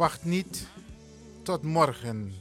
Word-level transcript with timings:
Wacht 0.00 0.24
niet 0.24 0.68
tot 1.42 1.62
morgen. 1.62 2.32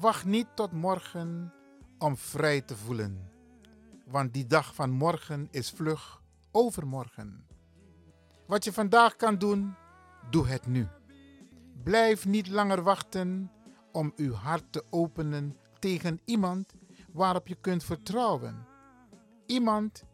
Wacht 0.00 0.24
niet 0.24 0.46
tot 0.54 0.72
morgen 0.72 1.52
om 1.98 2.16
vrij 2.16 2.60
te 2.60 2.76
voelen. 2.76 3.30
Want 4.06 4.32
die 4.32 4.46
dag 4.46 4.74
van 4.74 4.90
morgen 4.90 5.48
is 5.50 5.70
vlug 5.70 6.22
overmorgen. 6.50 7.46
Wat 8.46 8.64
je 8.64 8.72
vandaag 8.72 9.16
kan 9.16 9.38
doen, 9.38 9.74
doe 10.30 10.46
het 10.46 10.66
nu. 10.66 10.88
Blijf 11.82 12.26
niet 12.26 12.48
langer 12.48 12.82
wachten 12.82 13.50
om 13.92 14.12
uw 14.16 14.32
hart 14.32 14.72
te 14.72 14.84
openen 14.90 15.56
tegen 15.78 16.20
iemand 16.24 16.74
waarop 17.12 17.48
je 17.48 17.56
kunt 17.60 17.84
vertrouwen. 17.84 18.66
Iemand 19.46 20.04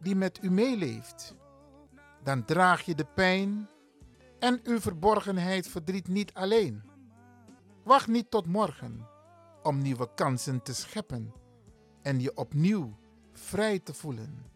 die 0.00 0.16
met 0.16 0.42
u 0.42 0.50
meeleeft. 0.50 1.34
Dan 2.22 2.44
draag 2.44 2.82
je 2.82 2.94
de 2.94 3.06
pijn 3.14 3.68
en 4.44 4.60
uw 4.64 4.80
verborgenheid 4.80 5.68
verdriet 5.68 6.08
niet 6.08 6.34
alleen. 6.34 6.82
Wacht 7.84 8.06
niet 8.06 8.30
tot 8.30 8.46
morgen 8.46 9.06
om 9.62 9.78
nieuwe 9.78 10.14
kansen 10.14 10.62
te 10.62 10.74
scheppen 10.74 11.32
en 12.02 12.20
je 12.20 12.36
opnieuw 12.36 12.96
vrij 13.32 13.78
te 13.78 13.94
voelen. 13.94 14.46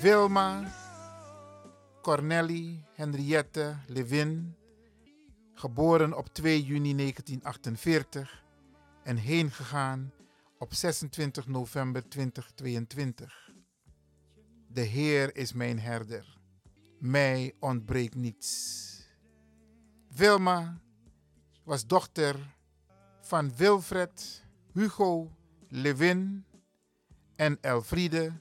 Wilma, 0.00 0.72
Cornelie, 2.02 2.84
Henriette, 2.94 3.76
Levin, 3.86 4.56
geboren 5.54 6.16
op 6.16 6.28
2 6.28 6.62
juni 6.62 6.94
1948 6.96 8.44
en 9.02 9.16
heen 9.16 9.50
gegaan 9.50 10.12
op 10.58 10.74
26 10.74 11.46
november 11.46 12.08
2022. 12.08 13.50
De 14.68 14.80
Heer 14.80 15.36
is 15.36 15.52
mijn 15.52 15.78
herder. 15.78 16.38
Mij 16.98 17.54
ontbreekt 17.60 18.14
niets. 18.14 18.84
Wilma 20.08 20.80
was 21.64 21.86
dochter 21.86 22.56
van 23.20 23.56
Wilfred, 23.56 24.44
Hugo, 24.72 25.30
Levin 25.68 26.44
en 27.36 27.58
Elfriede, 27.60 28.40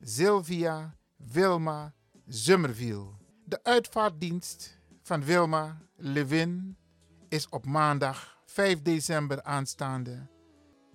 Sylvia, 0.00 0.96
Wilma, 1.16 1.94
Zummerviel. 2.26 3.18
De 3.44 3.62
uitvaartdienst 3.62 4.80
van 5.02 5.24
Wilma 5.24 5.82
Levin 5.96 6.76
is 7.28 7.48
op 7.48 7.66
maandag 7.66 8.38
5 8.44 8.82
december 8.82 9.42
aanstaande 9.42 10.32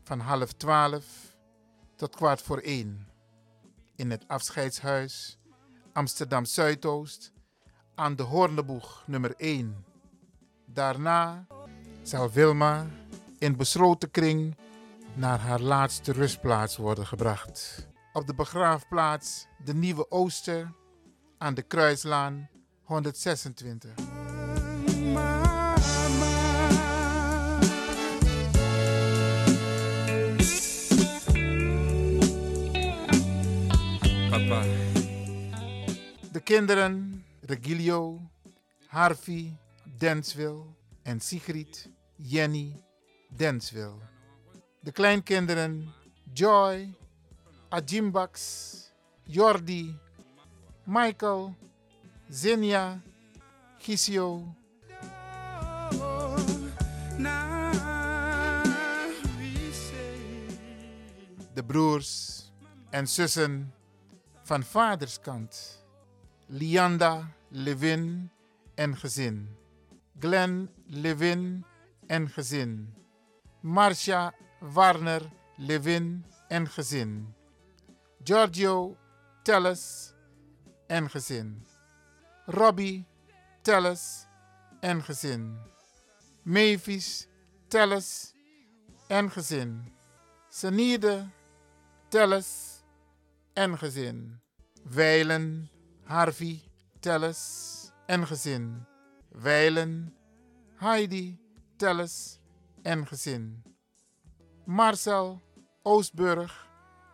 van 0.10 0.20
half 0.20 0.52
twaalf 0.52 1.06
tot 1.96 2.16
kwart 2.16 2.42
voor 2.42 2.58
één 2.58 3.08
in 3.96 4.12
het 4.12 4.28
afscheidshuis 4.28 5.38
Amsterdam 5.94 6.46
Zuidoost 6.46 7.32
aan 7.96 8.16
de 8.16 8.24
Hoorneboeg 8.24 9.04
nummer 9.06 9.34
1. 9.38 9.86
Daarna 10.66 11.48
zal 12.02 12.32
Wilma 12.32 12.88
in 13.40 13.56
besloten 13.56 14.12
kring 14.12 14.58
naar 15.14 15.40
haar 15.40 15.62
laatste 15.62 16.12
rustplaats 16.12 16.78
worden 16.78 17.08
gebracht. 17.08 17.88
Op 18.14 18.28
de 18.28 18.34
begraafplaats 18.34 19.48
de 19.64 19.74
Nieuwe 19.74 20.12
Ooster 20.12 20.72
aan 21.38 21.54
de 21.54 21.62
Kruislaan 21.62 22.50
126. 22.84 24.09
Kinderen 36.50 37.24
Regilio, 37.44 38.20
Harvey, 38.88 39.56
Denswil 39.86 40.64
en 41.04 41.22
Sigrid, 41.22 41.78
Jenny, 42.18 42.74
Denswil. 43.30 44.02
De 44.82 44.92
kleinkinderen 44.92 45.94
Joy, 46.34 46.92
Ajimbax, 47.70 48.92
Jordi, 49.28 49.96
Michael, 50.86 51.54
Zinja, 52.32 53.00
Gisio, 53.78 54.56
de 61.54 61.64
broers 61.68 62.52
en 62.90 63.08
zussen 63.08 63.74
van 64.44 64.64
vaderskant. 64.64 65.79
Lianda 66.52 67.36
Levin 67.52 68.32
en 68.76 68.96
gezin. 68.96 69.50
Glenn 70.20 70.70
Levin 70.88 71.64
en 72.08 72.28
gezin. 72.28 72.94
Marcia 73.62 74.34
Warner 74.60 75.22
Levin 75.60 76.26
en 76.50 76.68
gezin. 76.68 77.36
Giorgio 78.24 78.98
Telles 79.44 80.16
en 80.88 81.08
gezin. 81.10 81.66
Robbie 82.48 83.06
Telles 83.62 84.26
en 84.82 85.04
gezin. 85.04 85.56
Mavis 86.44 87.28
Telles 87.70 88.34
en 89.08 89.30
gezin. 89.30 89.92
Senide 90.50 91.30
Telles 92.10 92.84
en 93.54 93.78
gezin. 93.78 94.40
Weilen 94.84 95.70
Harvey 96.10 96.64
Telles 97.02 97.92
en 98.08 98.26
gezin. 98.26 98.86
Weilen 99.32 100.12
Heidi 100.80 101.38
Telles 101.78 102.40
en 102.84 103.06
gezin. 103.06 103.64
Marcel 104.66 105.40
Oostburg 105.84 106.52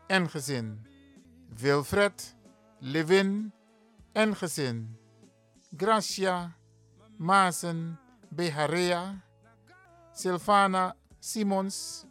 en 0.08 0.30
gezin. 0.30 0.88
Wilfred 1.50 2.36
Levin 2.80 3.52
en 4.14 4.36
gezin. 4.36 4.98
Gracia 5.78 6.56
Maasen 7.18 8.00
Beharea. 8.30 9.22
Silvana 10.14 10.96
Simons 11.20 12.06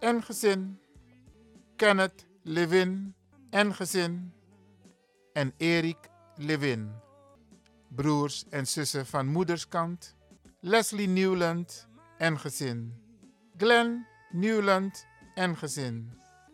en 0.00 0.22
gezin. 0.22 0.78
Kenneth 1.76 2.26
Levin 2.44 3.14
en 3.50 3.72
gezin. 3.74 4.32
En 5.32 5.52
Erik 5.58 6.14
Levin. 6.36 6.92
Broers 7.88 8.44
en 8.50 8.66
zussen 8.66 9.06
van 9.06 9.26
moederskant. 9.26 10.16
Leslie 10.60 11.08
Newland 11.08 11.88
en 12.18 12.38
gezin. 12.38 12.94
Glenn 13.56 14.06
Newland 14.30 15.06
en 15.34 15.56
gezin. 15.56 16.12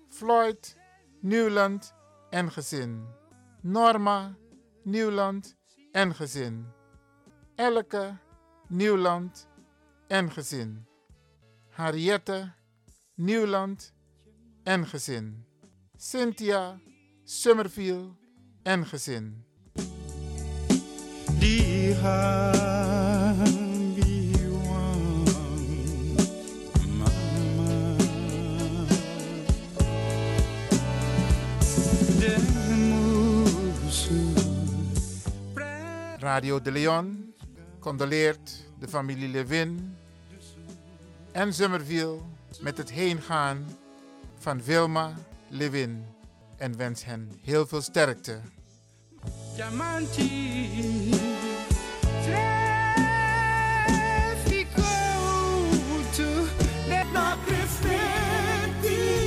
Floyd 0.09 0.77
Newland 1.21 1.95
en 2.31 2.51
gezin. 2.51 3.07
Norma 3.61 4.37
Newland 4.85 5.57
en 5.93 6.15
gezin. 6.15 6.67
Elke 7.57 8.19
Newland 8.69 9.49
en 10.09 10.31
gezin. 10.31 10.87
Harriette 11.69 12.53
Newland 13.15 13.95
en 14.65 14.87
gezin. 14.87 15.45
Cynthia 15.97 16.81
Summerfield 17.25 18.17
en 18.63 18.87
gezin. 18.87 19.45
Radio 36.19 36.61
de 36.61 36.73
Leon 36.73 37.35
condoleert 37.79 38.65
de 38.79 38.89
familie 38.89 39.29
Levin 39.29 39.97
en 41.33 41.55
Summerville 41.55 42.19
met 42.61 42.79
het 42.79 42.91
heengaan 42.91 43.67
van 44.39 44.63
Wilma 44.63 45.15
Levin 45.49 46.05
en 46.57 46.77
wens 46.77 47.05
hen 47.05 47.33
heel 47.43 47.67
veel 47.67 47.81
sterkte. 47.81 48.41
Today 52.23 52.62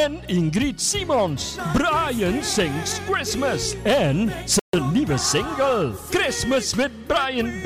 Ingrid 0.00 0.80
Simons. 0.80 1.58
Brian 1.74 2.42
sings 2.42 3.00
Christmas 3.06 3.74
en 3.82 4.32
een 4.70 4.92
nieuwe 4.92 5.16
single. 5.18 5.92
Christmas 6.10 6.74
with 6.74 6.90
Brian 7.06 7.50
B. 7.62 7.64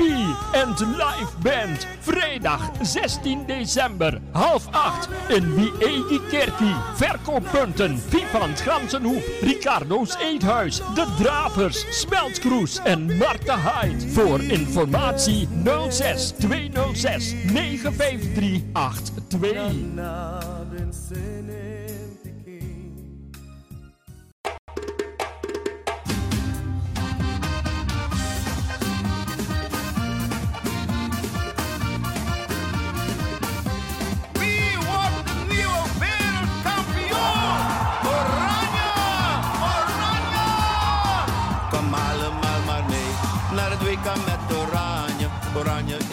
en 0.53 0.75
de 0.75 0.85
live 0.85 1.31
band. 1.41 1.87
Vrijdag 1.99 2.71
16 2.81 3.45
december, 3.45 4.21
half 4.31 4.67
acht 4.71 5.09
in 5.27 5.55
Wiegi 5.55 6.19
Kerkie. 6.29 6.75
Verkooppunten 6.95 7.99
Vivant 8.09 8.61
Gansenhoef, 8.61 9.41
Ricardo's 9.41 10.15
Eethuis, 10.15 10.77
De 10.77 11.05
Dravers, 11.21 11.85
Smeltkroes 11.89 12.79
en 12.83 13.17
Marta 13.17 13.57
Hyde. 13.57 14.09
Voor 14.09 14.41
informatie 14.41 15.47
06 15.89 16.33
206 16.39 17.33
953 17.51 18.61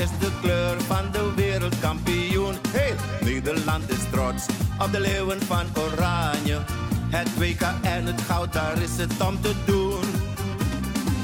is 0.03 0.19
de 0.19 0.31
kleur 0.41 0.81
van 0.81 1.11
de 1.13 1.33
wereldkampioen. 1.37 2.55
Hey, 2.69 2.95
Nederland 3.21 3.91
is 3.91 4.05
trots 4.11 4.47
op 4.79 4.93
de 4.93 5.01
leeuwen 5.01 5.43
van 5.43 5.67
Oranje. 5.83 6.59
Het 7.09 7.29
WK 7.39 7.63
en 7.83 8.07
het 8.07 8.21
goud, 8.21 8.53
daar 8.53 8.83
is 8.83 8.97
het 8.97 9.13
om 9.29 9.41
te 9.41 9.53
doen. 9.65 10.05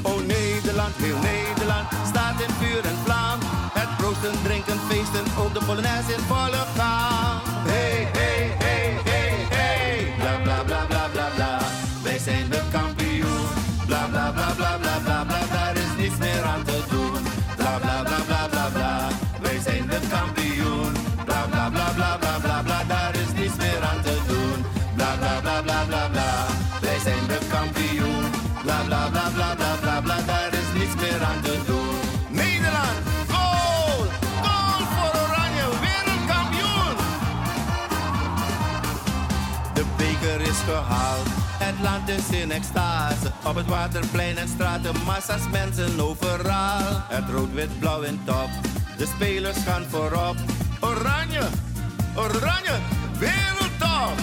Oh 0.01 0.19
Nederland, 0.25 0.95
heel 0.95 1.19
Nederland, 1.31 1.87
staat 2.07 2.41
in 2.41 2.53
vuur 2.59 2.83
en 2.85 2.97
vlam. 3.03 3.39
Het 3.79 3.97
proosten, 3.97 4.35
drinken, 4.43 4.79
feesten, 4.89 5.25
ook 5.39 5.53
de 5.53 5.61
Polonaise 5.65 6.13
in 6.13 6.23
volle 6.31 6.63
gang. 6.77 7.41
Hey, 7.71 8.07
hey, 8.17 8.41
hey, 8.63 8.87
hey, 9.09 9.33
hey, 9.57 10.13
bla 10.19 10.35
bla 10.43 10.63
bla 10.63 10.85
bla 10.85 11.07
bla 11.13 11.27
bla. 11.35 11.59
Wij 12.03 12.19
zijn 12.19 12.58
het 41.79 41.89
land 41.89 42.09
is 42.09 42.37
in 42.41 42.51
extase. 42.51 43.31
Op 43.45 43.55
het 43.55 43.67
waterplein 43.67 44.37
en 44.37 44.47
straten, 44.47 44.95
massa's 45.05 45.49
mensen 45.51 45.99
overal. 45.99 47.03
Het 47.07 47.29
rood-wit-blauw 47.29 48.01
in 48.01 48.21
top, 48.25 48.49
de 48.97 49.05
spelers 49.05 49.57
gaan 49.65 49.85
voorop. 49.89 50.35
Oranje, 50.79 51.43
oranje, 52.15 52.75
wereldtop! 53.19 54.17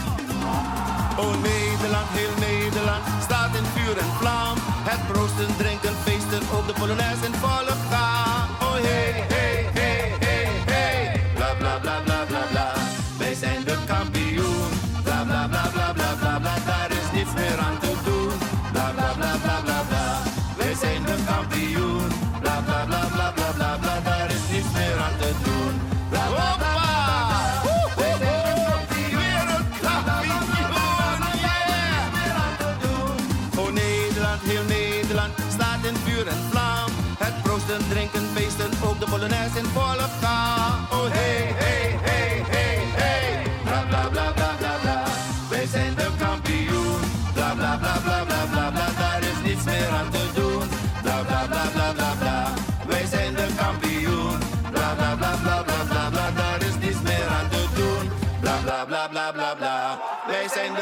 Oh 1.18 1.34
Nederland, 1.42 2.08
heel 2.10 2.34
Nederland, 2.48 3.04
staat 3.22 3.56
in 3.56 3.64
vuur 3.74 3.98
en 3.98 4.12
vlam. 4.18 4.56
Het 4.90 5.12
proosten, 5.12 5.56
drinken, 5.56 5.94
feesten, 6.04 6.56
op 6.58 6.66
de 6.66 6.72
Polonaise 6.72 7.26
in 7.26 7.34
volle 7.34 7.74
gang. 7.90 8.25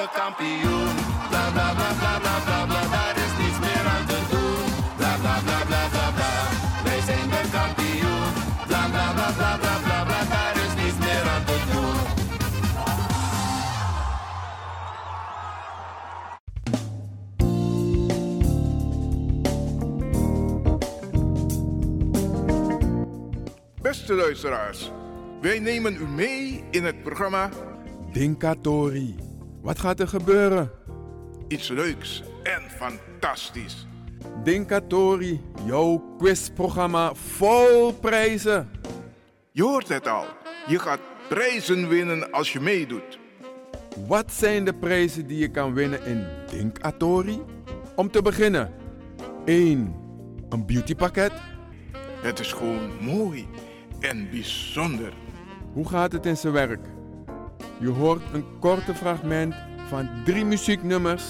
De 0.04 0.11
kampioen, 0.20 0.94
bla 1.30 1.44
bla 1.54 1.68
bla 1.76 1.90
bla 2.00 2.18
bla 2.25 2.37
bla 2.46 2.66
bla. 2.66 2.80
Daar 2.94 3.16
is 3.25 3.32
niets 3.40 3.58
meer 3.64 3.84
aan 3.94 4.06
te 4.06 4.20
doen, 4.30 4.64
bla 4.96 5.12
bla 5.23 5.37
bla 5.46 5.58
bla 5.68 5.82
bla 5.92 6.06
bla. 6.16 6.32
Wij 6.84 7.00
zijn 7.08 7.28
de 7.34 7.42
kampioen, 7.52 8.28
bla 8.66 8.82
bla 8.92 9.12
bla 9.16 9.28
bla 9.38 9.58
bla 9.62 9.75
bla 9.84 10.04
bla. 10.04 10.20
Daar 10.34 10.56
is 10.64 10.75
niets 10.82 10.99
meer 10.99 11.25
aan 11.34 11.44
te 11.44 11.58
doen. 11.70 11.96
Beste 23.82 24.14
luisteraars, 24.14 24.92
wij 25.40 25.58
nemen 25.58 25.94
u 25.94 26.06
mee 26.06 26.64
in 26.70 26.84
het 26.84 27.02
programma 27.02 27.49
Dinkatori. 28.12 29.33
Wat 29.64 29.78
gaat 29.78 30.00
er 30.00 30.09
gebeuren? 30.09 30.71
Iets 31.49 31.68
Leuks 31.68 32.23
en 32.42 32.62
Fantastisch. 32.71 33.87
Dinkatori, 34.42 35.40
jouw 35.66 36.14
quizprogramma 36.18 37.14
vol 37.14 37.92
prijzen. 37.92 38.71
Je 39.50 39.62
hoort 39.62 39.88
het 39.88 40.09
al, 40.09 40.25
je 40.66 40.78
gaat 40.78 41.00
prijzen 41.28 41.88
winnen 41.88 42.30
als 42.30 42.52
je 42.52 42.61
meedoet. 42.61 43.18
Wat 44.06 44.33
zijn 44.33 44.64
de 44.64 44.75
prijzen 44.75 45.26
die 45.26 45.38
je 45.38 45.50
kan 45.50 45.75
winnen 45.75 46.04
in 46.06 46.26
Dinkatori? 46.50 47.40
Om 47.97 48.11
te 48.11 48.23
beginnen, 48.23 48.73
1. 49.44 49.94
Een 50.49 50.66
beautypakket. 50.66 51.33
Het 52.23 52.38
is 52.38 52.52
gewoon 52.52 52.90
mooi 53.00 53.49
en 54.00 54.30
bijzonder. 54.30 55.12
Hoe 55.73 55.88
gaat 55.88 56.12
het 56.12 56.26
in 56.26 56.37
zijn 56.37 56.52
werk? 56.52 56.93
Je 57.81 57.88
hoort 57.88 58.23
een 58.33 58.45
korte 58.61 58.95
fragment 58.95 59.54
van 59.88 60.09
drie 60.25 60.45
muzieknummers 60.45 61.25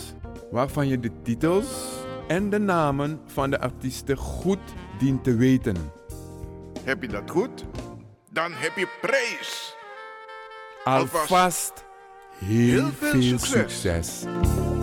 waarvan 0.50 0.88
je 0.88 1.00
de 1.00 1.10
titels 1.22 1.66
en 2.28 2.50
de 2.50 2.58
namen 2.58 3.20
van 3.26 3.50
de 3.50 3.60
artiesten 3.60 4.16
goed 4.16 4.58
dient 4.98 5.24
te 5.24 5.36
weten. 5.36 5.76
Heb 6.82 7.02
je 7.02 7.08
dat 7.08 7.30
goed? 7.30 7.64
Dan 8.30 8.52
heb 8.52 8.76
je 8.76 8.88
prijs. 9.00 9.76
Alvast 10.84 11.84
heel, 12.38 12.80
heel 12.80 12.90
veel 12.90 13.10
veel 13.10 13.38
succes. 13.38 14.20
succes. 14.20 14.73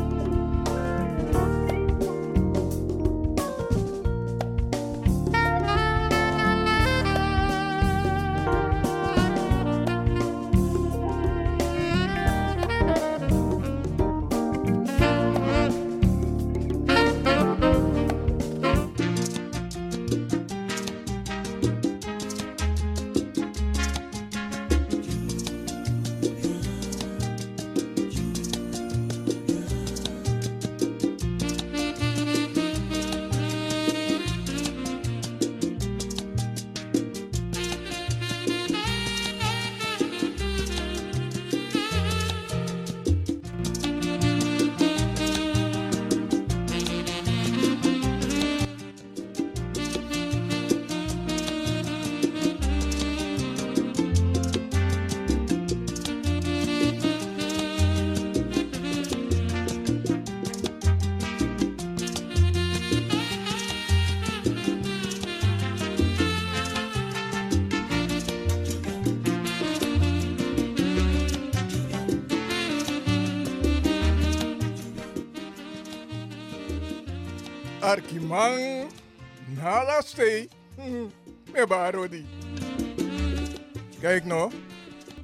Arkimang 78.32 78.90
Nalaste. 79.48 80.48
Me 81.54 81.68
barodi. 81.68 82.26
Kijk 84.00 84.26
nou, 84.26 84.52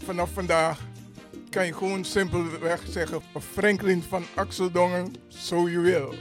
vanaf 0.03 0.33
vandaag 0.33 0.79
kan 1.49 1.65
je 1.65 1.73
gewoon 1.73 2.05
simpelweg 2.05 2.83
zeggen 2.87 3.21
Franklin 3.53 4.03
van 4.03 4.25
Axeldongen, 4.35 5.13
so 5.27 5.69
you 5.69 5.83
will. 5.83 6.17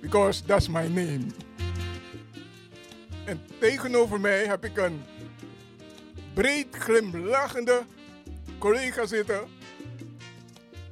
Because 0.00 0.44
that's 0.44 0.68
my 0.68 0.86
name. 0.86 1.26
En 3.24 3.40
tegenover 3.58 4.20
mij 4.20 4.46
heb 4.46 4.64
ik 4.64 4.76
een 4.76 5.02
breed 6.34 6.66
glimlachende 6.70 7.84
collega 8.58 9.06
zitten. 9.06 9.48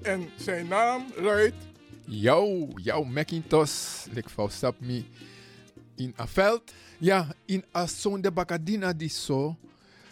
En 0.03 0.31
zijn 0.37 0.69
naam 0.69 1.07
luidt 1.17 1.74
Jouw, 2.07 2.69
jouw 2.77 3.03
Macintosh, 3.03 4.07
ik 4.15 4.29
stap 4.49 4.77
me 4.81 5.05
in 5.97 6.15
a 6.19 6.27
veld. 6.27 6.73
Ja, 6.99 7.35
in 7.45 7.65
a 7.75 7.87
son 7.87 8.21
de 8.21 8.31
bakadina 8.31 8.93
di 8.93 9.09
so, 9.09 9.57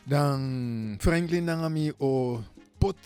dan 0.04 0.96
Franklin 1.00 1.44
nangami 1.44 1.92
o 1.98 2.40
pot 2.78 2.96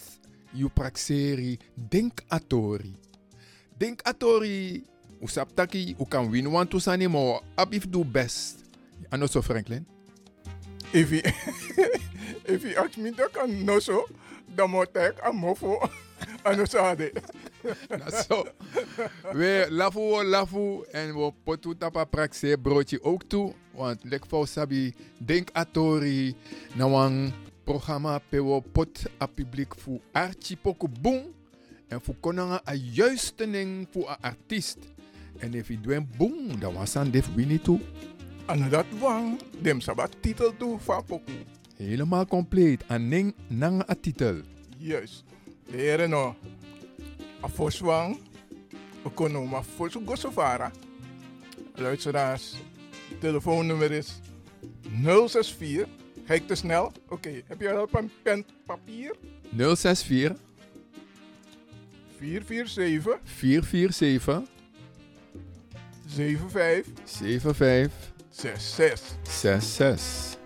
you 0.52 0.70
praxeri 0.70 1.58
denk 1.74 2.22
atori. 2.28 2.94
Denk 3.76 4.00
atori, 4.02 4.84
usap 5.20 5.52
taki, 5.54 5.94
u 5.98 6.06
kan 6.08 6.30
win 6.30 6.50
want 6.50 6.70
to 6.70 6.78
sani 6.78 7.06
mo, 7.06 7.42
abif 7.54 7.86
do 7.90 8.04
best. 8.04 8.64
Ano 9.10 9.26
so 9.26 9.42
Franklin? 9.42 9.84
If 10.92 11.10
he, 11.10 11.20
if 12.54 12.62
he 12.62 12.76
ask 12.76 12.96
me 12.96 13.10
dat 13.10 13.30
kan 13.32 13.64
no 13.64 13.78
so, 13.78 14.06
dan 14.54 14.70
moet 14.70 14.88
ik 14.96 15.20
aan 15.20 15.36
mofo 15.36 15.78
aan 16.42 16.56
de 16.96 17.12
Na 17.88 18.10
so. 18.10 18.44
We 19.32 19.66
lafu 19.70 20.00
o 20.00 20.22
lafu 20.24 20.84
en 20.92 21.14
we 21.16 21.32
potu 21.44 21.74
tapa 21.74 22.04
praxe 22.04 22.56
broodje 22.62 23.02
ook 23.02 23.22
toe. 23.28 23.52
Want 23.74 24.04
lek 24.04 24.26
voor 24.26 24.46
sabi 24.46 24.94
denk 25.18 25.50
atori 25.52 26.34
na 26.74 26.88
wan 26.88 27.32
programma 27.64 28.18
pe 28.28 28.40
wo 28.42 28.60
pot 28.60 29.06
a 29.20 29.26
publiek 29.26 29.74
fu 29.74 30.00
archi 30.12 30.56
poku 30.56 30.88
boom. 31.00 31.34
En 31.88 32.00
fu 32.00 32.14
konanga 32.20 32.60
a 32.66 32.74
juiste 32.74 33.46
ning 33.46 33.86
fu 33.90 34.06
a 34.08 34.18
artiest. 34.20 34.78
En 35.38 35.54
if 35.54 35.68
je 35.68 35.80
doen 35.80 36.08
boom, 36.16 36.60
dan 36.60 36.74
was 36.74 36.96
aan 36.96 37.10
def 37.10 37.34
winnie 37.34 37.60
toe. 37.60 37.80
En 38.46 38.70
dat 38.70 38.86
wang, 38.98 39.40
dem 39.60 39.80
sabat 39.80 40.16
titel 40.20 40.56
toe 40.56 40.78
van 40.78 41.04
poku. 41.04 41.32
Helemaal 41.76 42.26
compleet. 42.26 42.88
Ning 42.98 43.34
nanga 43.48 43.84
a 43.90 43.94
titel. 44.00 44.40
Juist. 44.78 45.24
De 45.70 45.76
heren 45.76 46.10
no. 46.10 46.34
A 47.46 47.48
foswang. 47.48 48.18
We 49.02 49.10
kunnen 49.14 49.48
maar 49.48 49.62
fosu 49.62 50.00
gosovara. 50.06 50.70
Luisteraars. 51.74 52.54
Telefoonnummer 53.20 53.92
is 53.92 54.20
064. 55.02 55.86
Ga 56.24 56.34
ik 56.34 56.46
te 56.46 56.54
snel? 56.54 56.92
Oké. 57.08 57.42
Heb 57.46 57.60
je 57.60 57.72
al 57.72 57.88
een 57.92 58.10
pen 58.22 58.46
papier? 58.64 59.16
064 59.56 60.36
447 62.18 63.20
447 63.24 64.42
75 66.06 66.92
75 67.04 67.92
66. 68.30 69.16
66. 69.22 70.38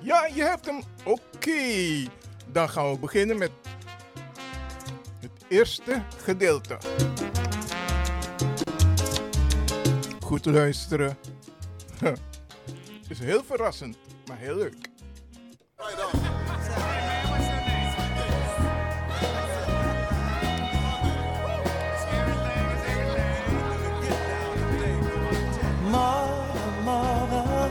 Ja, 0.00 0.26
je 0.34 0.42
hebt 0.42 0.66
hem. 0.66 0.82
Oké. 1.04 1.52
Dan 2.52 2.68
gaan 2.68 2.92
we 2.92 2.98
beginnen 2.98 3.38
met 3.38 3.50
eerste 5.48 6.02
gedeelte. 6.22 6.78
Goed 10.20 10.46
luisteren. 10.46 11.18
is 13.08 13.18
heel 13.18 13.44
verrassend, 13.44 13.96
maar 14.26 14.38
heel 14.38 14.56
leuk. 14.56 14.76
Mother, 25.90 26.82
mother, 26.84 27.70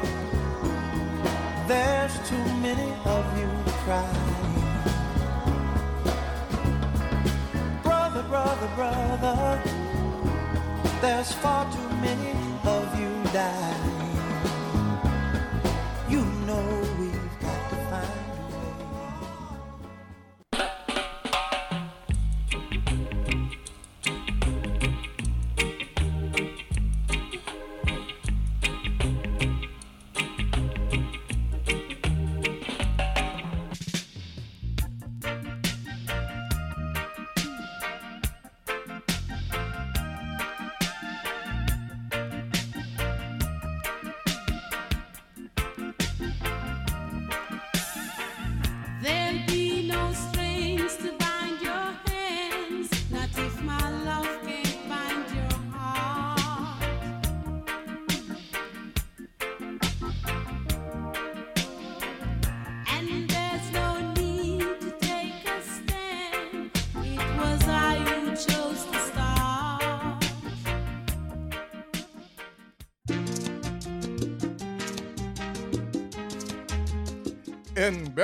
there's 1.67 2.29
too 2.29 2.45
many 2.61 2.91
of 3.05 3.37
you 3.37 3.47
crying. 3.83 4.14
Brother, 8.75 9.61
there's 11.01 11.31
far 11.31 11.65
too 11.71 11.89
many 12.01 12.31
of 12.65 12.99
you 12.99 13.23
dying. 13.31 13.94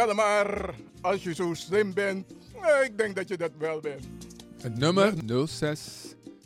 Bel 0.05 0.15
maar 0.15 0.73
als 1.01 1.23
je 1.23 1.33
zo 1.33 1.53
slim 1.53 1.93
bent. 1.93 2.25
Eh, 2.61 2.85
Ik 2.85 2.97
denk 2.97 3.15
dat 3.15 3.27
je 3.27 3.37
dat 3.37 3.51
wel 3.57 3.79
bent. 3.79 4.05
Het 4.61 4.77
nummer 4.77 5.13
06 5.47 5.81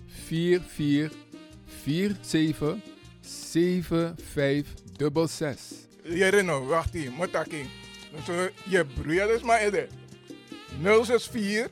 44 0.07 1.17
47 1.61 2.75
7566. 3.21 5.77
Jerino, 6.03 6.65
wacht 6.65 6.93
hier, 6.93 7.11
Motaki. 7.11 7.69
Dus 8.25 8.35
je 8.63 8.85
broer 9.01 9.33
is 9.35 9.41
maar 9.41 9.59
ede. 9.59 9.87
064 10.81 11.69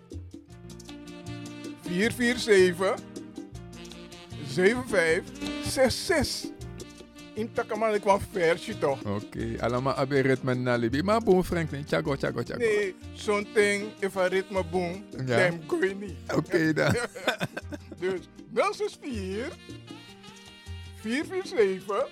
447 1.81 2.95
7566. 4.47 6.51
In 7.35 7.49
Takaman 7.53 7.99
kwam 7.99 8.19
versje 8.31 8.77
toch? 8.77 9.01
Oké, 9.03 9.55
allemaal 9.59 9.93
abe 9.93 10.19
ritme 10.19 10.53
nalibi. 10.53 11.01
Maar 11.03 11.21
boom 11.23 11.43
Franklin, 11.43 11.85
tjago, 11.85 12.15
tjago, 12.15 12.43
tjago. 12.43 12.59
Nee, 12.59 12.95
zo'n 13.13 13.47
ding, 13.53 13.83
if 13.99 14.17
a 14.17 14.27
ritme 14.27 14.63
boom, 14.71 15.05
Ja. 15.25 15.49
dan 15.49 15.61
gooi 15.67 15.87
je 15.89 15.95
niet. 15.95 16.15
Oké 16.35 16.73
dan. 16.79 16.95
Dus 17.99 18.19
064 18.53 19.55
447 21.01 22.07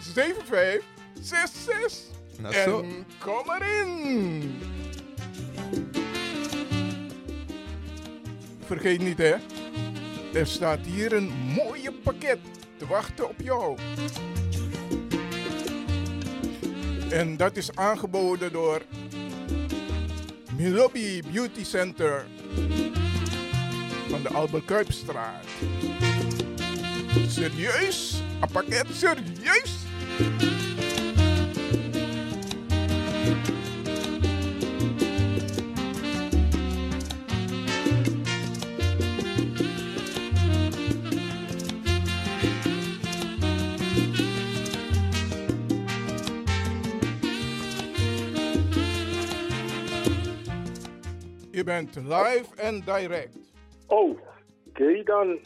7566. 0.00 2.18
Nou, 2.40 2.54
zo. 2.54 2.80
En 2.82 3.06
kom 3.18 3.50
erin! 3.60 4.52
Vergeet 8.66 9.00
niet 9.00 9.18
hè, 9.18 9.34
er 10.34 10.46
staat 10.46 10.78
hier 10.86 11.12
een 11.12 11.30
mooie 11.56 11.92
pakket 11.92 12.38
wachten 12.90 13.28
op 13.28 13.40
jou. 13.42 13.78
En 17.10 17.36
dat 17.36 17.56
is 17.56 17.74
aangeboden 17.74 18.52
door 18.52 18.82
Milobi 20.56 21.22
Beauty 21.32 21.64
Center 21.64 22.26
van 24.08 24.22
de 24.22 24.28
Albert 24.28 24.64
Kuipstraat. 24.64 25.44
Serieus? 27.28 28.22
Een 28.40 28.48
pakket 28.52 28.86
serieus? 28.92 29.78
Je 51.60 51.66
bent 51.66 51.94
live 51.96 52.46
en 52.56 52.80
direct. 52.80 53.36
Oh, 53.86 54.18
oké 54.68 55.02
dan. 55.02 55.38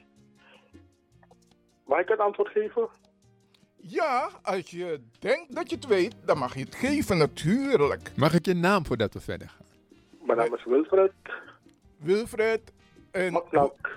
Mag 1.87 2.00
ik 2.00 2.09
het 2.09 2.18
antwoord 2.18 2.49
geven? 2.49 2.88
Ja, 3.76 4.30
als 4.42 4.71
je 4.71 5.00
denkt 5.18 5.54
dat 5.54 5.71
je 5.71 5.76
het 5.76 5.87
weet, 5.87 6.14
dan 6.25 6.38
mag 6.38 6.54
je 6.54 6.64
het 6.64 6.75
geven 6.75 7.18
natuurlijk. 7.18 8.11
Mag 8.16 8.35
ik 8.35 8.47
je 8.47 8.54
naam 8.54 8.87
voordat 8.87 9.14
we 9.14 9.21
verder 9.21 9.49
gaan? 9.49 9.66
Mijn 10.26 10.38
naam 10.38 10.54
is 10.54 10.64
Wilfred 10.64 11.12
Wilfred 11.97 12.73
en... 13.11 13.33
Maknak. 13.33 13.90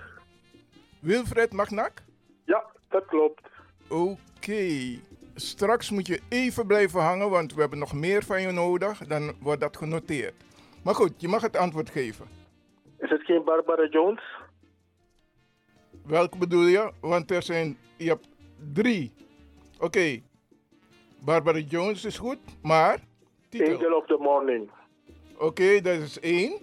Wilfred 1.00 1.54
Magnak? 1.54 2.02
Ja, 2.44 2.66
dat 2.90 3.06
klopt. 3.06 3.42
Oké. 3.88 5.00
Straks 5.36 5.90
moet 5.90 6.08
je 6.08 6.22
even 6.30 6.68
blijven 6.68 7.02
hangen, 7.02 7.30
want 7.30 7.54
we 7.54 7.60
hebben 7.60 7.80
nog 7.80 7.94
meer 7.94 8.24
van 8.24 8.42
je 8.42 8.52
nodig. 8.52 9.08
Dan 9.08 9.34
wordt 9.40 9.62
dat 9.62 9.78
genoteerd. 9.78 10.46
Maar 10.88 10.96
goed, 10.96 11.22
je 11.22 11.28
mag 11.28 11.42
het 11.42 11.56
antwoord 11.56 11.90
geven. 11.90 12.26
Is 13.00 13.10
het 13.10 13.24
geen 13.24 13.44
Barbara 13.44 13.88
Jones? 13.88 14.22
Welke 16.06 16.38
bedoel 16.38 16.66
je? 16.66 16.92
Want 17.02 17.32
er 17.32 17.44
zijn, 17.44 17.78
je 17.98 18.08
hebt 18.10 18.28
drie. 18.74 19.12
Oké. 19.80 20.22
Barbara 21.26 21.58
Jones 21.58 22.06
is 22.06 22.18
goed, 22.18 22.38
maar... 22.64 23.00
Titel. 23.50 23.74
Angel 23.74 23.98
of 23.98 24.06
the 24.06 24.18
Morning. 24.20 24.72
Oké, 25.38 25.82
dat 25.82 26.00
is 26.00 26.20
één. 26.20 26.58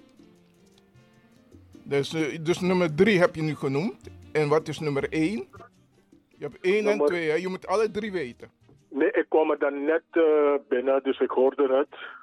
Dus, 1.83 2.15
eh, 2.15 2.45
dus 2.45 2.61
nummer 2.61 2.95
drie 2.95 3.19
heb 3.19 3.35
je 3.35 3.43
nu 3.43 3.55
genoemd. 3.55 4.11
En 4.33 4.49
wat 4.49 4.69
is 4.69 4.79
nummer 4.79 5.13
één? 5.13 5.49
Je 6.29 6.45
hebt 6.45 6.59
één 6.61 6.87
en 6.87 6.99
twee, 6.99 7.29
hè? 7.29 7.35
je 7.35 7.49
moet 7.49 7.67
alle 7.67 7.91
drie 7.91 8.13
weten. 8.13 8.51
Nee, 8.89 9.11
ik 9.11 9.27
kwam 9.29 9.51
er 9.51 9.59
dan 9.59 9.85
net 9.85 10.05
eh, 10.11 10.55
binnen, 10.69 11.03
dus 11.03 11.21
ik 11.21 11.31
hoorde 11.31 11.77
het. 11.77 12.23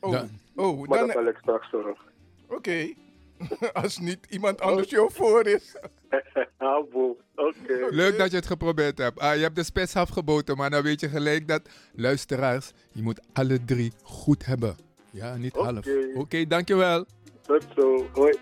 Oh, 0.00 0.12
Dan- 0.12 0.28
oh 0.54 0.88
Maar 0.88 0.98
dan... 0.98 1.06
dat 1.06 1.16
bel 1.16 1.26
ik 1.26 1.36
straks 1.40 1.70
terug. 1.70 1.98
Oké. 2.48 2.92
Als 3.82 3.98
niet 3.98 4.26
iemand 4.28 4.60
anders 4.60 4.90
jou 4.90 5.12
voor 5.12 5.46
is. 5.46 5.76
Oké. 7.34 7.86
Leuk 7.90 8.18
dat 8.18 8.30
je 8.30 8.36
het 8.36 8.46
geprobeerd 8.46 8.98
hebt. 8.98 9.18
Ah, 9.18 9.34
je 9.34 9.42
hebt 9.42 9.56
de 9.56 9.62
spits 9.62 9.96
afgeboten, 9.96 10.56
maar 10.56 10.70
dan 10.70 10.82
weet 10.82 11.00
je 11.00 11.08
gelijk 11.08 11.48
dat, 11.48 11.68
luisteraars, 11.94 12.72
je 12.92 13.02
moet 13.02 13.20
alle 13.32 13.64
drie 13.64 13.92
goed 14.02 14.46
hebben. 14.46 14.76
Ja, 15.10 15.36
niet 15.36 15.54
Oké. 15.56 15.64
half. 15.64 15.86
Oké, 16.14 16.46
dankjewel. 16.46 17.04
Tot 17.42 17.64
zo. 17.76 18.06
Hoi. 18.12 18.34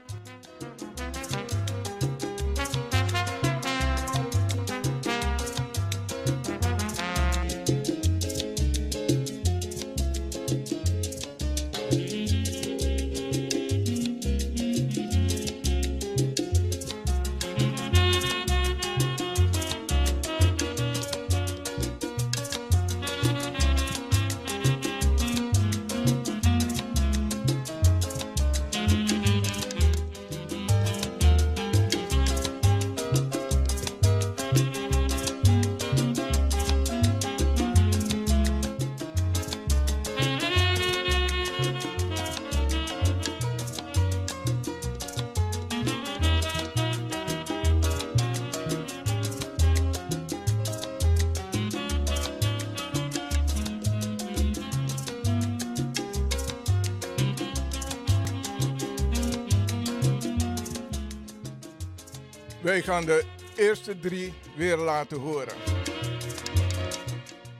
Wij 62.76 62.84
gaan 62.84 63.04
de 63.04 63.24
eerste 63.54 63.98
drie 63.98 64.32
weer 64.56 64.76
laten 64.76 65.18
horen. 65.18 65.54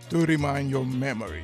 To 0.08 0.24
remind 0.24 0.70
your 0.70 0.86
memory. 0.86 1.42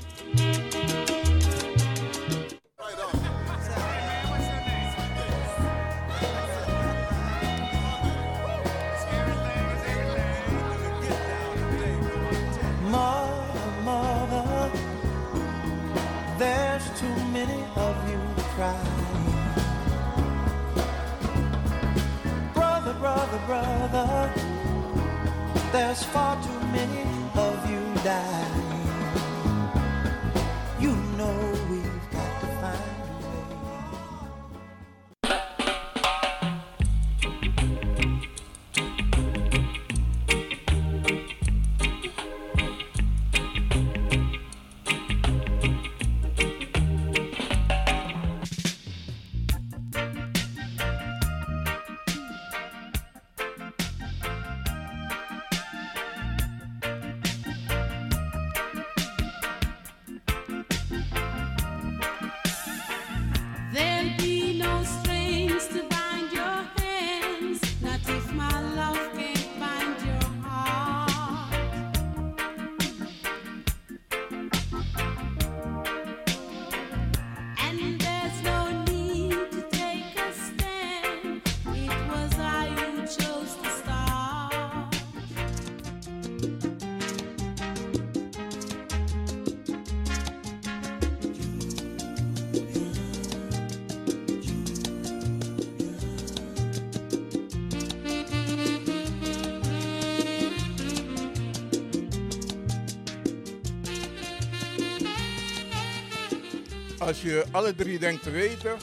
Als 107.13 107.23
je 107.23 107.45
alle 107.51 107.75
drie 107.75 107.99
denkt 107.99 108.23
te 108.23 108.31
weten, 108.31 108.77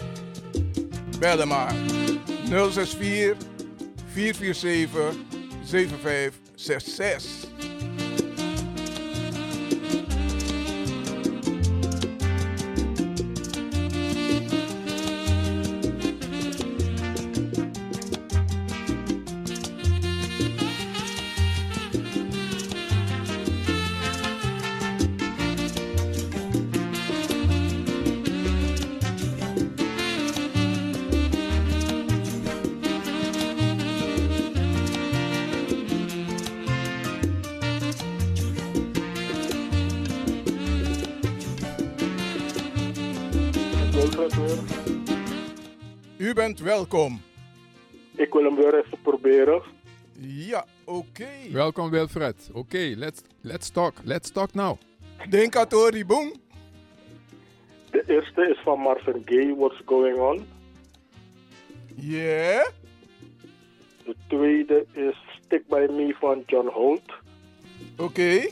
bel 1.20 1.46
maar. 1.46 1.74
064 2.46 3.38
447 4.14 5.16
7566. 5.64 7.39
U 46.18 46.34
bent 46.34 46.60
welkom. 46.60 47.22
Ik 48.16 48.34
wil 48.34 48.44
hem 48.44 48.56
weer 48.56 48.86
even 48.86 49.02
proberen. 49.02 49.62
Ja, 50.22 50.66
oké. 50.86 51.28
Welkom 51.52 51.90
Wilfred. 51.90 52.50
Oké, 52.54 52.94
let's, 52.98 53.22
let's 53.42 53.70
talk. 53.70 53.94
Let's 54.04 54.32
talk 54.32 54.54
now. 54.54 54.78
Denk 55.30 55.56
aan 55.56 55.68
Tori 55.68 56.06
Boom. 56.06 56.32
De 57.92 58.04
eerste 58.08 58.50
is 58.50 58.60
van 58.64 58.80
Marvin 58.80 59.22
Gaye, 59.26 59.56
What's 59.56 59.82
Going 59.86 60.18
On. 60.18 60.46
Yeah. 61.96 62.68
De 64.04 64.16
tweede 64.28 64.86
is 64.92 65.16
Stick 65.44 65.68
By 65.68 65.88
Me 65.90 66.16
van 66.20 66.44
John 66.46 66.68
Holt. 66.68 67.12
Oké. 67.98 68.50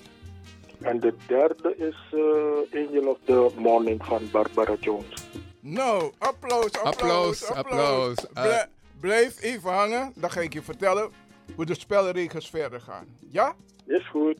En 0.81 0.99
de 0.99 1.13
derde 1.27 1.75
is 1.77 1.95
eh, 2.11 2.81
Angel 2.81 3.09
of 3.09 3.17
the 3.25 3.49
Morning 3.57 4.05
van 4.05 4.29
Barbara 4.31 4.75
Jones. 4.79 5.26
Nou, 5.69 6.11
applaus, 6.17 6.71
applaus, 6.71 6.83
Applaus, 6.83 7.45
applaus. 7.45 8.17
applaus. 8.17 8.25
Blij- 8.33 8.59
Eh. 8.59 8.65
blijf 8.99 9.41
even 9.41 9.71
hangen, 9.71 10.11
dan 10.15 10.31
ga 10.31 10.39
ik 10.41 10.53
je 10.53 10.61
vertellen 10.61 11.11
hoe 11.55 11.65
de 11.65 11.75
spelregels 11.79 12.49
verder 12.49 12.81
gaan. 12.81 13.05
Ja? 13.29 13.55
Is 13.85 14.09
goed. 14.09 14.39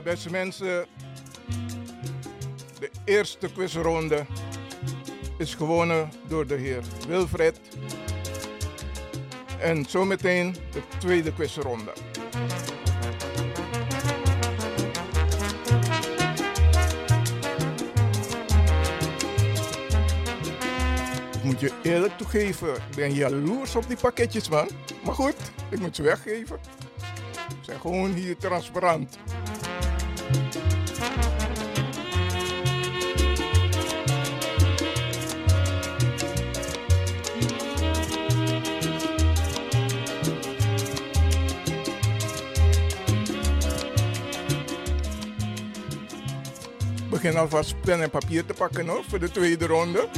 Beste 0.00 0.30
mensen. 0.30 0.86
De 2.78 2.90
eerste 3.04 3.52
quizronde 3.52 4.26
is 5.38 5.54
gewonnen 5.54 6.10
door 6.28 6.46
de 6.46 6.54
heer 6.54 6.82
Wilfred. 7.08 7.60
En 9.60 9.84
zometeen 9.88 10.56
de 10.72 10.82
tweede 10.98 11.32
quizronde. 11.32 11.92
Ik 21.32 21.42
moet 21.42 21.60
je 21.60 21.72
eerlijk 21.82 22.16
toegeven, 22.16 22.74
ik 22.74 22.96
ben 22.96 23.14
jaloers 23.14 23.74
op 23.74 23.88
die 23.88 23.96
pakketjes, 23.96 24.48
man. 24.48 24.68
Maar 25.04 25.14
goed, 25.14 25.36
ik 25.70 25.80
moet 25.80 25.96
ze 25.96 26.02
weggeven. 26.02 26.58
Ze 27.48 27.56
zijn 27.60 27.80
gewoon 27.80 28.12
hier 28.12 28.36
transparant. 28.36 29.18
Begin 47.22 47.40
alvast 47.40 47.80
pen 47.80 48.02
en 48.02 48.10
papier 48.10 48.44
te 48.44 48.54
pakken 48.54 48.88
hoor, 48.88 49.04
voor 49.08 49.18
de 49.18 49.30
tweede 49.30 49.66
ronde. 49.66 50.08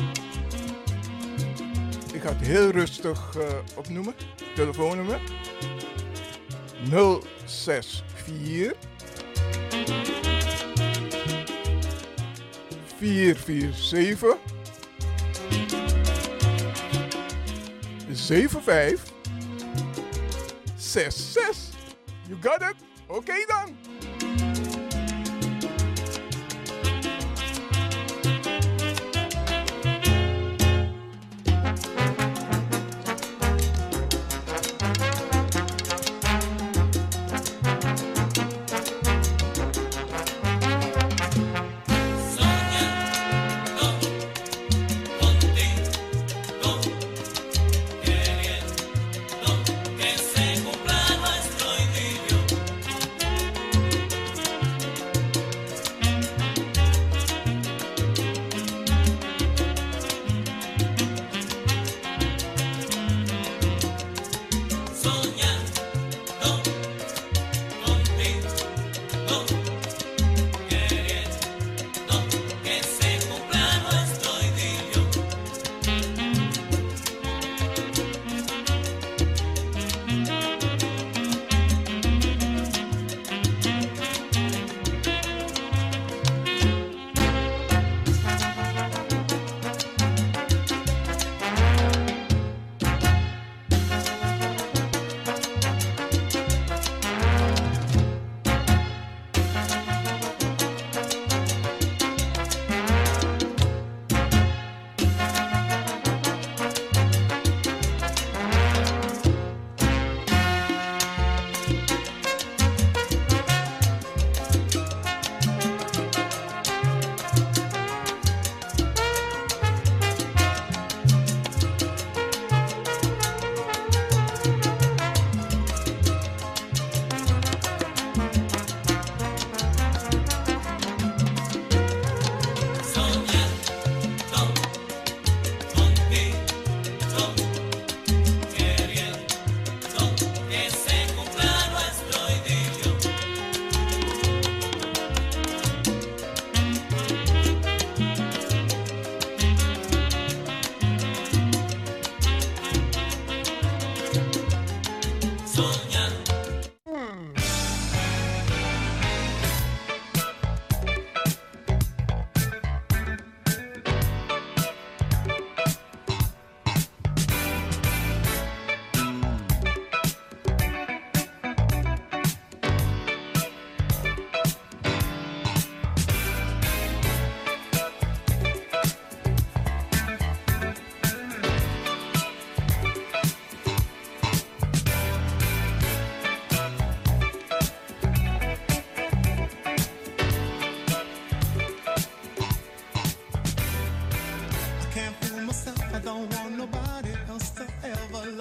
Ik 2.13 2.23
ga 2.23 2.29
het 2.29 2.41
heel 2.41 2.71
rustig 2.71 3.37
eh, 3.37 3.45
opnoemen. 3.75 4.15
Telefoonnummer 4.55 5.21
064 7.45 8.94
447 13.05 14.39
75 18.15 19.13
66. 20.79 21.73
You 22.29 22.37
got 22.41 22.63
it? 22.63 22.75
Oké 23.07 23.45
dan. 23.47 23.94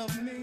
of 0.03 0.23
me. 0.23 0.42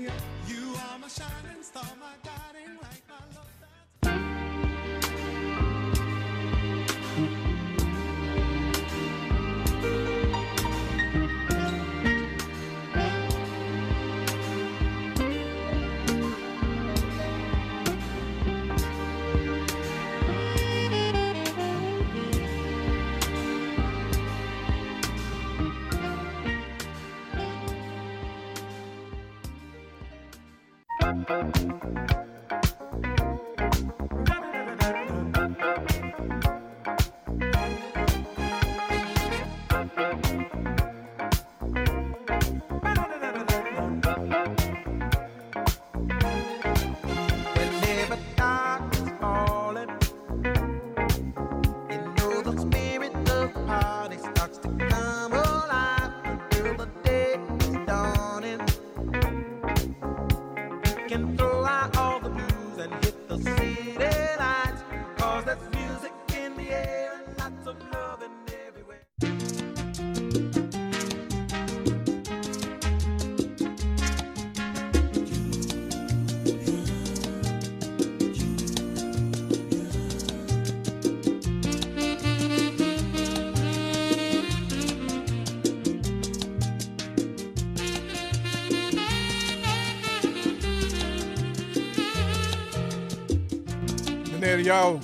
Jou, 94.62 94.99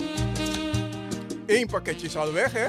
één 1.46 1.66
pakketje 1.66 2.06
is 2.06 2.16
al 2.16 2.32
weg, 2.32 2.52
hè? 2.52 2.66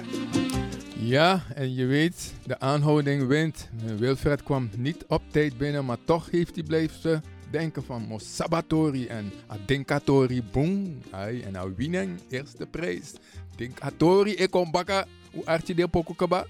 Ja, 0.99 1.43
en 1.55 1.75
je 1.75 1.85
weet, 1.85 2.33
de 2.45 2.59
aanhouding 2.59 3.27
wint. 3.27 3.69
Wilfred 3.97 4.43
kwam 4.43 4.69
niet 4.77 5.05
op 5.07 5.21
tijd 5.31 5.57
binnen, 5.57 5.85
maar 5.85 5.97
toch 6.05 6.31
heeft 6.31 6.55
hij 6.55 6.63
blijven 6.63 7.23
denken 7.51 7.83
van 7.83 8.01
Mosabatori 8.01 9.07
en 9.07 9.31
Adinkatori 9.47 10.43
boom. 10.51 11.01
Ai, 11.11 11.41
en 11.41 11.51
nou 11.51 11.73
winnen, 11.75 12.19
eerste 12.29 12.65
prijs. 12.65 13.13
Dinkatori, 13.55 14.31
ik 14.31 14.51
kom 14.51 14.71
bakken. 14.71 15.07
Hoe 15.33 15.45
artje 15.45 15.75
de 15.75 15.87
pokokaba? 15.87 16.45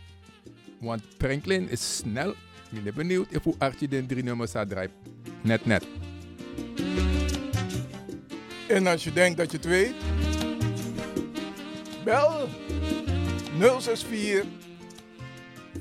Want 0.80 1.02
Franklin 1.18 1.70
is 1.70 1.98
snel. 1.98 2.30
Ik 2.72 2.84
ben 2.84 2.94
benieuwd 2.94 3.36
of 3.36 3.44
hoe 3.44 3.56
artje 3.58 3.88
de 3.88 4.06
drie 4.06 4.24
nummers 4.24 4.52
draaien. 4.52 4.92
Net, 5.42 5.66
net. 5.66 5.86
En 8.68 8.88
als 8.88 9.04
je 9.04 9.14
denkt 9.14 9.38
dat 9.38 9.52
je 9.52 9.58
het 9.58 9.66
weet, 9.66 9.94
bel 12.04 12.48
064 13.60 14.46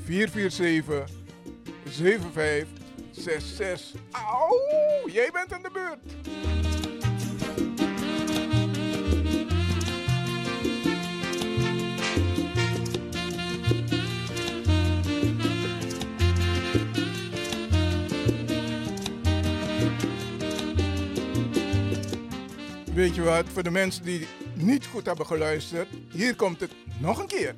447 0.05 1.09
7566. 1.89 4.01
Auw, 4.11 4.59
jij 5.07 5.31
bent 5.33 5.53
in 5.53 5.63
de 5.63 5.71
beurt. 5.73 5.99
Weet 22.97 23.15
je 23.15 23.23
wat, 23.23 23.45
voor 23.53 23.63
de 23.63 23.71
mensen 23.71 24.05
die 24.05 24.27
niet 24.55 24.87
goed 24.87 25.07
hebben 25.07 25.27
geluisterd, 25.27 25.89
hier 26.11 26.37
komt 26.37 26.61
het 26.61 26.71
nog 27.01 27.19
een 27.19 27.27
keer. 27.27 27.55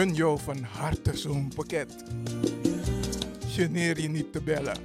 Gun 0.00 0.14
jou 0.14 0.38
van 0.38 0.62
harte 0.62 1.16
zo'n 1.16 1.52
pakket. 1.54 2.04
Geneer 3.48 4.00
je 4.00 4.08
niet 4.08 4.32
te 4.32 4.42
bellen. 4.42 4.76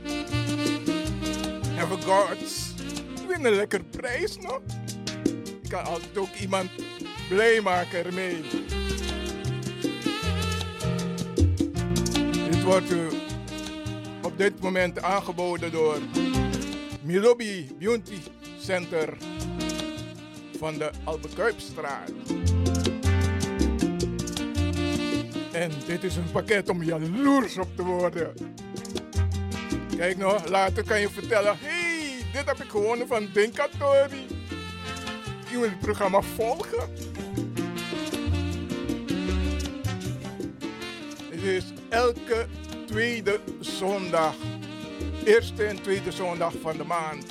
Have 1.75 2.01
gods. 2.01 2.73
Win 3.27 3.45
een 3.45 3.55
lekker 3.55 3.83
prijs, 3.83 4.37
no? 4.37 4.61
Je 5.61 5.69
kan 5.69 5.83
altijd 5.83 6.17
ook 6.17 6.33
iemand 6.33 6.69
blij 7.29 7.61
maken 7.61 8.05
ermee. 8.05 8.41
Dit 12.49 12.63
wordt 12.63 12.91
u 12.91 13.07
op 14.21 14.37
dit 14.37 14.59
moment 14.59 15.01
aangeboden 15.01 15.71
door 15.71 15.97
Milobi 17.01 17.75
Beauty 17.79 18.17
Center 18.59 19.17
van 20.57 20.77
de 20.77 20.91
Albekuipstraat. 21.03 22.11
En 25.55 25.71
dit 25.85 26.03
is 26.03 26.15
een 26.15 26.31
pakket 26.31 26.69
om 26.69 26.83
jaloers 26.83 27.57
op 27.57 27.75
te 27.75 27.83
worden. 27.83 28.33
Kijk 29.97 30.17
nou, 30.17 30.49
later 30.49 30.83
kan 30.83 30.99
je 30.99 31.09
vertellen: 31.09 31.57
hey, 31.59 32.23
dit 32.33 32.45
heb 32.45 32.63
ik 32.63 32.69
gewonnen 32.69 33.07
van 33.07 33.27
Dinkatori. 33.33 34.27
Je 35.49 35.59
wil 35.59 35.69
het 35.69 35.79
programma 35.79 36.21
volgen. 36.21 36.89
Het 41.29 41.43
is 41.43 41.63
elke 41.89 42.45
tweede 42.85 43.39
zondag. 43.59 44.35
Eerste 45.23 45.63
en 45.63 45.81
tweede 45.81 46.11
zondag 46.11 46.53
van 46.61 46.77
de 46.77 46.83
maand. 46.83 47.25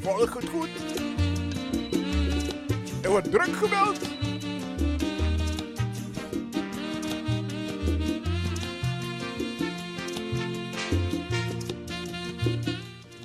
Volg 0.00 0.34
het 0.34 0.48
goed. 0.48 0.70
Er 3.02 3.10
wordt 3.10 3.30
druk 3.30 3.56
gebeld. 3.56 4.17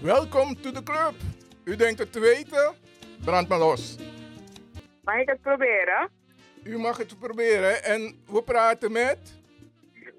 Welkom 0.04 0.56
to 0.62 0.72
the 0.72 0.84
club. 0.84 1.14
U 1.64 1.76
denkt 1.76 2.00
het 2.00 2.12
te 2.12 2.20
weten? 2.20 2.74
Brand 3.26 3.48
maar 3.48 3.58
los. 3.60 3.98
Mag 5.04 5.16
ik 5.16 5.30
het 5.30 5.42
proberen? 5.42 6.10
U 6.64 6.78
mag 6.78 6.98
het 6.98 7.20
proberen 7.20 7.84
en 7.84 8.24
we 8.28 8.42
praten 8.44 8.92
met 8.92 9.42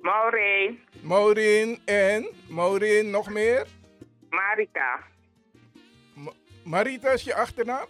Maureen, 0.03 0.81
Maureen 1.03 1.83
en 1.85 2.27
Maureen 2.49 3.11
nog 3.11 3.31
meer. 3.31 3.67
Marika. 4.31 5.01
Ma- 6.15 6.33
Marita 6.65 7.11
is 7.11 7.23
je 7.25 7.35
achternaam? 7.35 7.87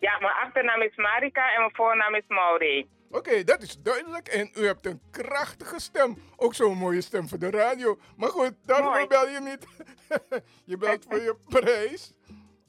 Ja, 0.00 0.18
mijn 0.20 0.32
achternaam 0.44 0.82
is 0.82 0.96
Marika 0.96 1.52
en 1.54 1.58
mijn 1.60 1.74
voornaam 1.74 2.14
is 2.14 2.24
Maureen. 2.28 2.88
Oké, 3.10 3.44
dat 3.44 3.62
is 3.62 3.82
duidelijk. 3.82 4.28
En 4.28 4.50
u 4.54 4.66
hebt 4.66 4.86
een 4.86 5.00
krachtige 5.10 5.80
stem. 5.80 6.16
Ook 6.36 6.54
zo'n 6.54 6.76
mooie 6.76 7.00
stem 7.00 7.28
voor 7.28 7.38
de 7.38 7.50
radio. 7.50 7.98
Maar 8.16 8.28
goed, 8.28 8.54
daarvoor 8.66 8.90
Mooi. 8.90 9.06
bel 9.06 9.28
je 9.28 9.40
niet. 9.40 9.66
je 10.70 10.76
belt 10.76 11.04
voor 11.08 11.20
je 11.20 11.36
prijs. 11.48 12.12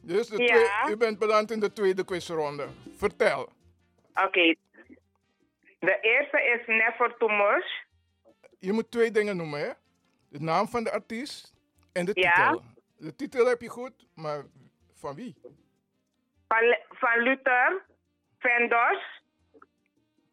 Dus 0.01 0.27
de 0.27 0.41
Ja. 0.43 0.81
twee- 0.83 0.93
u 0.93 0.97
bent 0.97 1.19
beland 1.19 1.51
in 1.51 1.59
de 1.59 1.73
tweede 1.73 2.05
quizronde. 2.05 2.67
Vertel. 2.97 3.49
Oké. 4.13 4.55
De 5.79 5.97
eerste 6.01 6.41
is 6.59 6.67
Never 6.67 7.15
Too 7.17 7.29
Much. 7.29 7.83
Je 8.59 8.71
moet 8.73 8.91
twee 8.91 9.11
dingen 9.11 9.37
noemen, 9.37 9.59
hè? 9.59 9.69
De 10.29 10.39
naam 10.39 10.67
van 10.67 10.83
de 10.83 10.91
artiest 10.91 11.53
en 11.91 12.05
de 12.05 12.11
Ja. 12.13 12.31
titel. 12.49 12.63
De 12.97 13.15
titel 13.15 13.45
heb 13.45 13.61
je 13.61 13.69
goed, 13.69 13.93
maar 14.15 14.43
van 14.93 15.15
wie? 15.15 15.35
Van, 16.47 16.77
van 16.89 17.19
Luther 17.19 17.85
Vandross. 18.39 19.18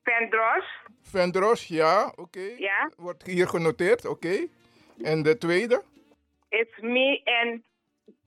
Vandross. 0.07 0.67
Vendros, 1.03 1.67
ja, 1.69 2.13
oké. 2.17 2.55
Ja. 2.59 2.91
Wordt 2.97 3.23
hier 3.27 3.49
genoteerd, 3.49 4.05
oké. 4.07 4.47
En 5.03 5.23
de 5.23 5.39
tweede? 5.39 5.83
It's 6.49 6.79
Me 6.81 7.21
and 7.25 7.63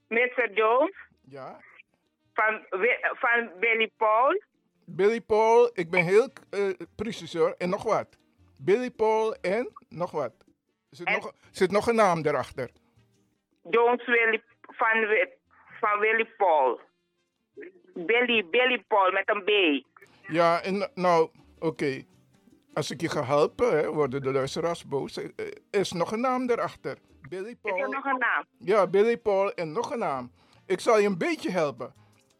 Mr. 0.08 0.52
Jones. 0.54 0.94
Ja. 1.28 1.60
Van, 2.34 2.66
van 3.14 3.50
Billy 3.60 3.90
Paul. 3.96 4.42
Billy 4.84 5.20
Paul, 5.20 5.70
ik 5.74 5.90
ben 5.90 6.04
heel 6.04 6.28
eh, 6.50 6.68
precies 6.96 7.34
hoor. 7.34 7.54
En 7.58 7.68
nog 7.68 7.82
wat? 7.82 8.18
Billy 8.58 8.90
Paul 8.90 9.34
en 9.34 9.72
nog 9.88 10.10
wat? 10.10 10.32
Zit, 10.90 11.06
En- 11.06 11.12
nog, 11.14 11.32
zit 11.50 11.70
nog 11.70 11.86
een 11.86 11.94
naam 11.94 12.18
erachter? 12.26 12.70
Jones 13.70 14.06
Willy, 14.06 14.42
van, 14.60 15.06
van 15.80 15.98
Willy 15.98 16.26
Paul. 16.36 16.80
Billy, 17.94 18.44
Billy 18.50 18.84
Paul 18.88 19.12
met 19.12 19.28
een 19.28 19.44
B. 19.44 19.84
Ja, 20.32 20.62
en 20.62 20.90
nou, 20.94 21.30
oké. 21.60 22.02
Als 22.74 22.90
ik 22.90 23.00
je 23.00 23.08
ga 23.08 23.24
helpen, 23.24 23.76
hè, 23.78 23.92
worden 23.92 24.22
de 24.22 24.32
luisteraars 24.32 24.84
boos. 24.86 25.16
Er 25.16 25.32
is 25.70 25.92
nog 25.92 26.12
een 26.12 26.20
naam 26.20 26.50
erachter. 26.50 26.98
Billy 27.28 27.56
Paul. 27.56 27.76
Is 27.76 27.82
er 27.82 27.88
nog 27.88 28.04
een 28.04 28.18
naam? 28.18 28.44
Ja, 28.58 28.86
Billy 28.86 29.16
Paul 29.18 29.52
en 29.52 29.72
nog 29.72 29.90
een 29.92 29.98
naam. 29.98 30.32
Ik 30.66 30.80
zal 30.80 30.98
je 30.98 31.06
een 31.06 31.18
beetje 31.18 31.50
helpen. 31.50 31.94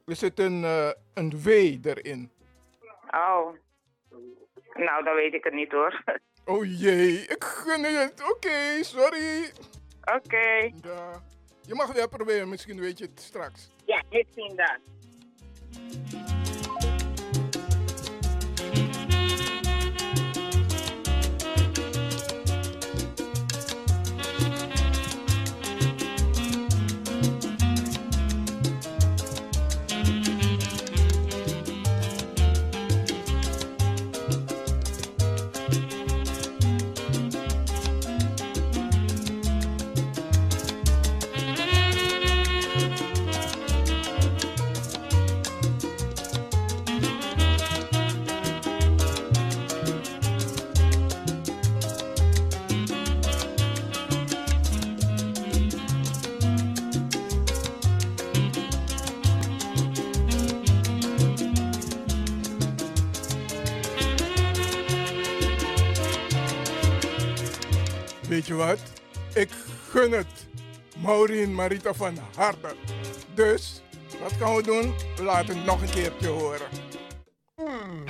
Er 0.07 0.17
zit 0.17 0.39
een, 0.39 0.65
eh, 0.65 0.91
een 1.15 1.43
W 1.43 1.49
erin. 1.87 2.31
Oh. 3.11 3.55
Nou, 4.75 5.05
dan 5.05 5.15
weet 5.15 5.35
ik 5.35 5.45
het 5.45 5.55
niet 5.55 5.73
hoor. 5.73 6.03
Oh 6.45 6.65
jee, 6.79 7.27
ik 7.27 7.45
gun 7.45 7.81
je 7.81 7.87
het. 7.87 8.31
Oké, 8.31 8.83
sorry. 8.83 9.53
Oké. 10.17 10.71
Ja. 10.83 11.23
Je 11.67 11.75
mag 11.75 11.93
weer 11.93 12.09
proberen, 12.09 12.49
misschien 12.49 12.81
weet 12.81 12.99
je 12.99 13.05
het 13.05 13.21
straks. 13.21 13.71
Ja, 13.85 14.03
ik 14.09 14.27
zie 14.35 14.55
dat. 14.55 14.79
Gun 70.01 70.13
het 70.13 70.47
Maureen 70.97 71.55
Marita 71.55 71.95
van 71.95 72.19
harte. 72.37 72.75
Dus, 73.35 73.83
wat 74.23 74.33
gaan 74.33 74.57
we 74.57 74.63
doen? 74.63 74.95
We 75.17 75.23
laten 75.23 75.57
het 75.57 75.65
nog 75.65 75.83
een 75.83 75.91
keertje 75.91 76.29
horen. 76.29 76.69
I 77.59 78.10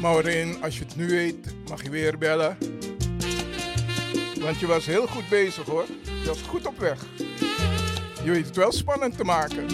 Maureen, 0.00 0.62
als 0.62 0.78
je 0.78 0.84
het 0.84 0.96
nu 0.96 1.08
weet, 1.08 1.54
mag 1.68 1.82
je 1.82 1.90
weer 1.90 2.18
bellen. 2.18 2.58
Want 4.40 4.60
je 4.60 4.66
was 4.66 4.86
heel 4.86 5.06
goed 5.06 5.28
bezig 5.28 5.66
hoor. 5.66 5.84
Je 6.22 6.26
was 6.26 6.42
goed 6.42 6.66
op 6.66 6.78
weg. 6.78 7.06
Je 8.22 8.30
weet 8.30 8.46
het 8.46 8.56
wel 8.56 8.72
spannend 8.72 9.16
te 9.16 9.24
maken. 9.24 9.64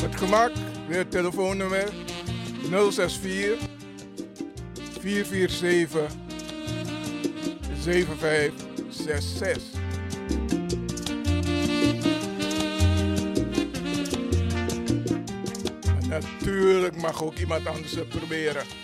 Met 0.00 0.16
gemak, 0.16 0.50
weer 0.88 1.08
telefoonnummer 1.08 1.88
064 2.70 3.58
447 5.00 6.12
7566. 7.80 9.80
Maar 15.84 16.08
natuurlijk 16.08 16.96
mag 16.96 17.22
ook 17.22 17.38
iemand 17.38 17.66
anders 17.66 17.94
het 17.94 18.08
proberen. 18.08 18.81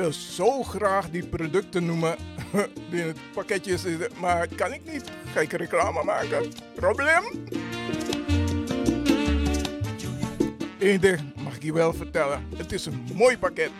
Wil 0.00 0.12
zo 0.12 0.62
graag 0.62 1.10
die 1.10 1.26
producten 1.26 1.84
noemen 1.84 2.16
die 2.90 3.00
in 3.00 3.06
het 3.06 3.18
pakketje 3.32 3.78
zitten, 3.78 4.08
maar 4.20 4.48
kan 4.54 4.72
ik 4.72 4.80
niet. 4.92 5.10
Ga 5.32 5.40
ik 5.40 5.52
reclame 5.52 6.04
maken? 6.04 6.52
Probleem? 6.74 7.22
Eén 10.78 11.00
ding 11.00 11.20
mag 11.42 11.56
ik 11.56 11.62
je 11.62 11.72
wel 11.72 11.92
vertellen. 11.92 12.46
Het 12.56 12.72
is 12.72 12.86
een 12.86 13.06
mooi 13.14 13.38
pakket. 13.38 13.70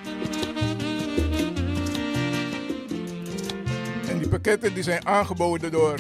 En 4.09 4.19
die 4.19 4.29
pakketten 4.29 4.75
die 4.75 4.83
zijn 4.83 5.07
aangeboden 5.07 5.71
door 5.71 5.95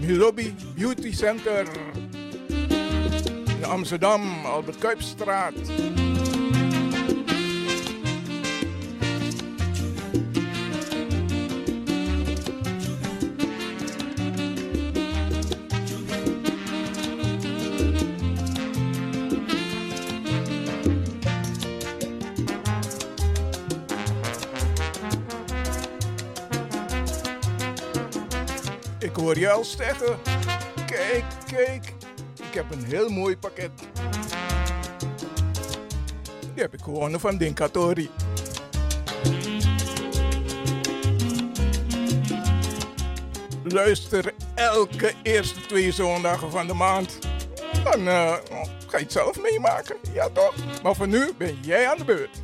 Milobi 0.00 0.54
Beauty 0.74 1.12
Center 1.12 1.66
in 3.56 3.64
Amsterdam, 3.64 4.44
Albert 4.44 4.78
Kuipstraat. 4.78 5.54
Al 29.42 29.64
zeggen. 29.64 30.18
Kijk, 30.86 31.24
kijk. 31.46 31.92
Ik 32.48 32.54
heb 32.54 32.72
een 32.72 32.84
heel 32.84 33.08
mooi 33.08 33.38
pakket. 33.38 33.70
Die 36.40 36.62
heb 36.62 36.74
ik 36.74 36.80
gewonnen 36.80 37.20
van 37.20 37.36
Dinkatori. 37.36 38.10
Luister 43.64 44.34
elke 44.54 45.12
eerste 45.22 45.60
twee 45.60 45.92
zondagen 45.92 46.50
van 46.50 46.66
de 46.66 46.74
maand. 46.74 47.18
Dan 47.84 48.08
eh, 48.08 48.32
ga 48.86 48.98
je 48.98 49.02
het 49.02 49.12
zelf 49.12 49.40
meemaken. 49.40 49.96
Ja 50.12 50.28
toch? 50.28 50.54
Maar 50.82 50.94
voor 50.94 51.08
nu 51.08 51.32
ben 51.38 51.58
jij 51.60 51.88
aan 51.88 51.98
de 51.98 52.04
beurt. 52.04 52.42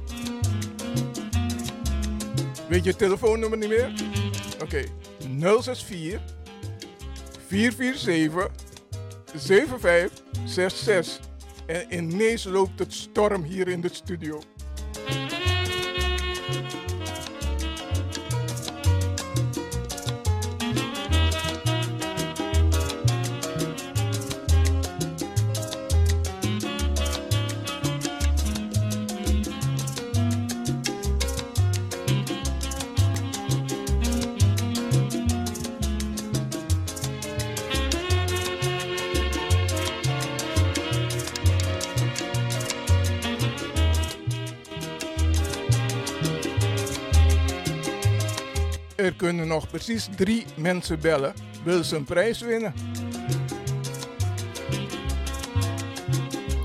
Weet 2.69 2.85
je 2.85 2.97
telefoonnummer 2.97 3.59
niet 3.59 3.69
meer? 3.69 3.93
Oké, 4.63 4.85
064 5.39 6.40
447 7.51 8.51
7566. 9.35 11.21
En 11.67 11.93
ineens 11.93 12.45
loopt 12.45 12.79
het 12.79 12.93
storm 12.93 13.43
hier 13.43 13.69
in 13.69 13.81
de 13.81 13.89
studio. 13.93 14.41
Kunnen 49.21 49.47
nog 49.47 49.69
precies 49.69 50.09
drie 50.17 50.45
mensen 50.57 51.01
bellen. 51.01 51.35
Wil 51.65 51.85
ze 51.85 51.97
een 51.97 52.05
prijs 52.05 52.41
winnen? 52.41 52.75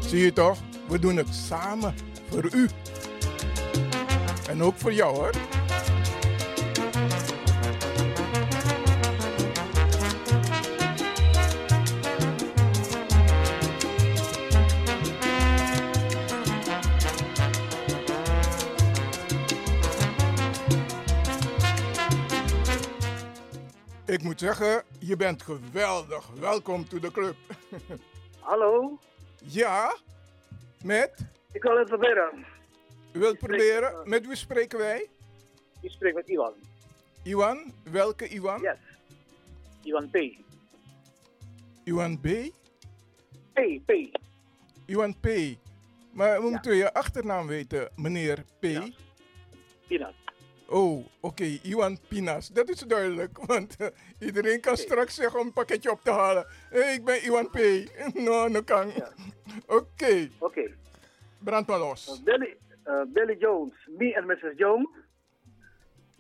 Zie 0.08 0.20
je 0.20 0.34
toch? 0.34 0.58
We 0.88 1.00
doen 1.00 1.18
het 1.18 1.34
samen 1.48 1.96
voor 2.30 2.50
u. 2.54 2.70
En 4.50 4.64
ook 4.64 4.78
voor 4.78 4.94
jou 4.94 5.16
hoor. 5.16 5.55
Moet 24.36 24.44
zeggen, 24.44 24.84
je 25.00 25.16
bent 25.16 25.42
geweldig. 25.44 26.28
Welkom 26.40 26.88
to 26.88 27.00
the 27.00 27.12
club. 27.12 27.36
Hallo, 28.50 29.00
Ja, 29.44 29.98
met? 30.84 31.26
ik 31.52 31.64
wil 31.64 31.78
het 31.78 31.88
proberen. 31.88 32.46
U 33.12 33.20
wilt 33.20 33.38
proberen? 33.38 34.10
Met 34.10 34.28
wie 34.28 34.36
spreken 34.36 34.78
wij? 34.80 35.10
Ik 35.82 35.92
spreek 35.92 36.14
met 36.14 36.30
Iwan. 36.30 36.54
Iwan? 37.24 37.74
Welke 37.92 38.28
Iwan? 38.28 38.62
Yes. 38.62 38.78
Iwan 39.84 40.10
P. 40.10 40.18
Iwan 41.84 42.20
B? 42.20 42.28
P, 43.54 43.60
P. 43.86 44.18
Iwan 44.86 45.20
P. 45.20 45.28
Maar 46.12 46.42
we 46.42 46.50
moeten 46.50 46.76
je 46.76 46.94
achternaam 46.94 47.48
weten, 47.48 47.90
meneer 47.96 48.44
P. 48.60 48.66
Pinas. 49.88 50.25
Oh, 50.68 51.06
oké, 51.20 51.44
Iwan 51.44 51.98
Pinas. 52.08 52.48
Dat 52.48 52.70
is 52.70 52.80
duidelijk, 52.80 53.38
want 53.46 53.76
eh, 53.76 53.88
iedereen 54.20 54.62
kan 54.62 54.78
straks 54.78 55.16
zeggen 55.16 55.40
om 55.40 55.46
een 55.46 55.54
pakketje 55.54 55.92
op 55.92 56.00
te 56.04 56.12
halen. 56.12 56.46
Hé, 56.70 56.80
ik 56.80 57.06
ben 57.06 57.24
Iwan 57.24 57.50
P. 57.50 57.58
No, 58.26 58.48
no 58.48 58.62
kan. 58.62 58.92
Oké. 59.78 60.30
Oké. 60.40 60.72
Brand 61.40 61.68
maar 61.68 61.80
los. 61.80 62.22
Billy, 62.24 62.58
uh, 62.88 63.02
Billy 63.08 63.36
Jones, 63.40 63.74
me 63.98 64.18
and 64.18 64.26
Mrs. 64.28 64.58
Jones. 64.58 64.88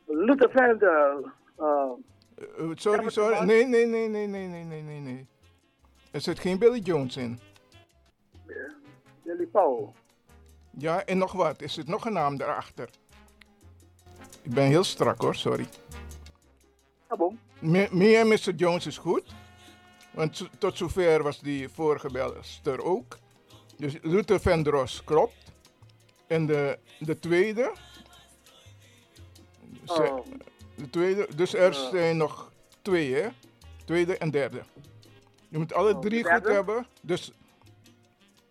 Luther 0.05 0.49
Vandal. 0.51 1.31
Uh, 1.59 1.91
Eh, 2.35 2.71
sorry, 2.75 3.09
sorry. 3.09 3.45
Nee, 3.45 3.65
nee, 3.65 3.85
nee, 3.85 4.07
nee, 4.07 4.27
nee, 4.27 4.47
nee, 4.47 4.63
nee, 4.63 4.81
nee, 4.81 4.99
nee. 4.99 5.27
Er 6.11 6.21
zit 6.21 6.39
geen 6.39 6.59
Billy 6.59 6.79
Jones 6.79 7.17
in. 7.17 7.39
Billy 9.23 9.45
Paul. 9.45 9.93
Ja, 10.77 11.05
en 11.05 11.17
nog 11.17 11.31
wat. 11.31 11.61
Er 11.61 11.69
zit 11.69 11.87
nog 11.87 12.05
een 12.05 12.13
naam 12.13 12.37
daarachter. 12.37 12.89
Ik 14.45 14.53
ben 14.53 14.65
heel 14.65 14.83
strak 14.83 15.21
hoor, 15.21 15.35
sorry. 15.35 15.67
Bon. 17.17 17.39
Me, 17.59 17.87
me 17.91 18.17
en 18.17 18.27
Mr. 18.27 18.53
Jones 18.55 18.85
is 18.85 18.97
goed. 18.97 19.23
Want 20.11 20.49
tot 20.57 20.77
zover 20.77 21.23
was 21.23 21.39
die 21.39 21.69
vorige 21.69 22.11
belster 22.11 22.83
ook. 22.83 23.17
Dus 23.77 23.97
Luther 24.01 24.39
Vandross 24.39 25.03
klopt. 25.03 25.51
En 26.27 26.45
de, 26.45 26.79
de 26.99 27.19
tweede. 27.19 27.71
Oh. 29.85 30.19
De 30.75 30.89
tweede. 30.89 31.27
Dus 31.35 31.53
er 31.53 31.73
zijn 31.73 32.17
nog 32.17 32.51
twee, 32.81 33.13
hè? 33.13 33.27
Tweede 33.85 34.17
en 34.17 34.31
derde. 34.31 34.61
Je 35.49 35.57
moet 35.57 35.73
alle 35.73 35.93
Oh, 35.93 36.01
drie 36.01 36.23
goed 36.23 36.47
hebben. 36.47 36.87
Dus 37.01 37.31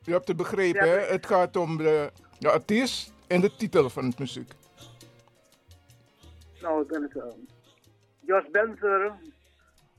je 0.03 0.13
hebt 0.13 0.29
het 0.29 0.37
begrepen, 0.37 0.89
hè? 0.89 0.99
Het 0.99 1.27
gaat 1.27 1.57
om 1.57 1.77
de, 1.77 2.13
de 2.39 2.51
artiest 2.51 3.13
en 3.27 3.41
de 3.41 3.57
titel 3.57 3.91
van 3.91 4.05
het 4.05 4.19
muziek. 4.19 4.53
Nou, 6.65 6.85
het. 6.89 7.15
Uh, 7.15 7.23
Josh 8.21 8.51
Benzer, 8.51 9.13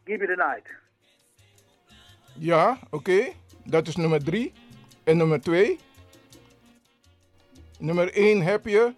Give 0.04 0.18
Me 0.18 0.26
the 0.26 0.36
Night. 0.36 0.68
Ja, 2.40 2.80
oké. 2.90 3.34
Dat 3.64 3.88
is 3.88 3.96
nummer 3.96 4.24
drie. 4.24 4.54
En 5.04 5.18
nummer 5.18 5.42
twee. 5.42 5.80
Nummer 7.80 8.14
één 8.14 8.42
heb 8.42 8.66
je. 8.66 8.94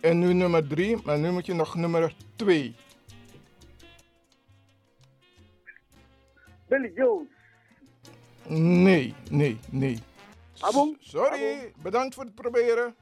En 0.00 0.18
nu 0.18 0.32
nummer 0.32 0.66
drie. 0.68 1.02
Maar 1.04 1.18
nu 1.18 1.30
moet 1.30 1.46
je 1.46 1.54
nog 1.54 1.74
nummer 1.74 2.14
twee. 2.36 2.74
Billy 6.68 6.92
Jones. 6.94 7.28
Nee, 8.48 9.14
nee, 9.30 9.58
nee. 9.70 9.98
Sorry, 10.98 11.72
bedankt 11.82 12.14
voor 12.14 12.24
het 12.24 12.34
proberen. 12.34 12.94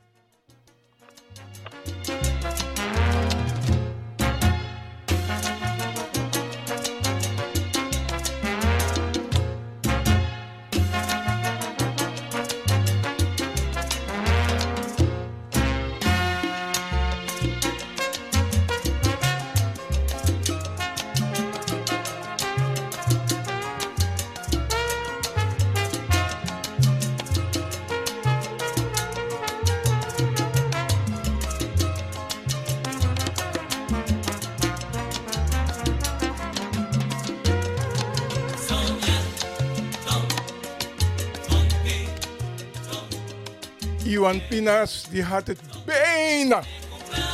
Iwan 44.32 44.48
Pinas, 44.48 45.04
die 45.10 45.22
had 45.22 45.46
het 45.46 45.58
bijna. 45.84 46.62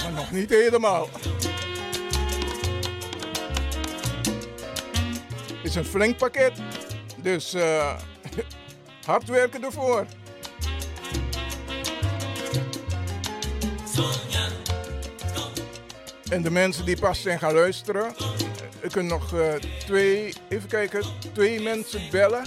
Maar 0.03 0.13
nog 0.15 0.31
niet 0.31 0.51
helemaal. 0.51 1.09
is 5.63 5.75
een 5.75 5.85
flink 5.85 6.17
pakket. 6.17 6.53
Dus 7.17 7.55
eh, 7.55 7.95
hard 9.07 9.29
werken 9.29 9.65
ervoor. 9.65 10.07
En 16.31 16.43
de 16.43 16.51
mensen 16.51 16.85
die 16.85 16.99
pas 16.99 17.23
zijn 17.23 17.39
gaan 17.39 17.55
luisteren, 17.55 18.15
ik 18.81 18.91
kan 18.91 19.07
nog 19.07 19.35
eh, 19.35 19.55
twee, 19.87 20.35
even 20.49 20.69
kijken, 20.69 21.03
twee 21.33 21.61
mensen 21.61 22.01
bellen. 22.11 22.47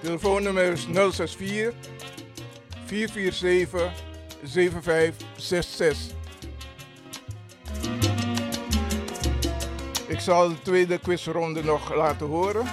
Telefoonnummer 0.00 0.72
is 0.72 0.86
064 1.10 1.95
447 2.86 3.90
7566. 4.42 6.14
Ik 10.06 10.20
zal 10.20 10.48
de 10.48 10.62
tweede 10.62 10.98
quizronde 10.98 11.64
nog 11.64 11.94
laten 11.94 12.26
horen. 12.26 12.66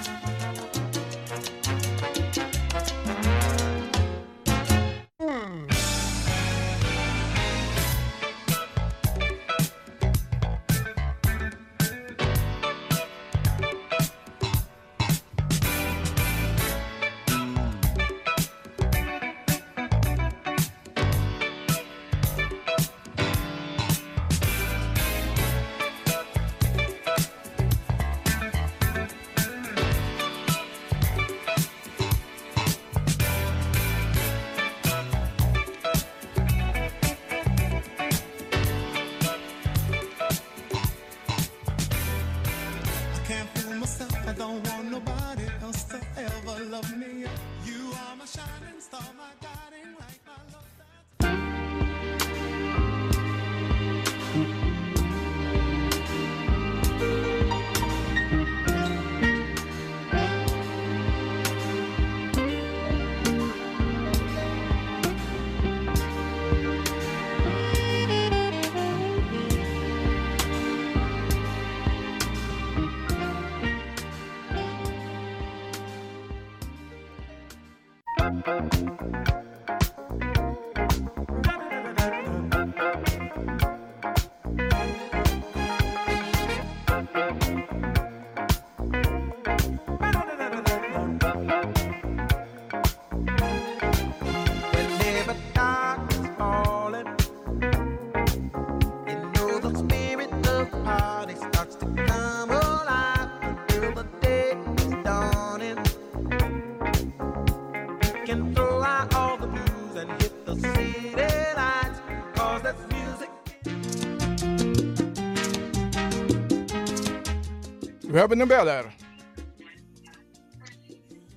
Hebben 118.40 118.58
een 118.58 118.66
beller. 118.66 118.96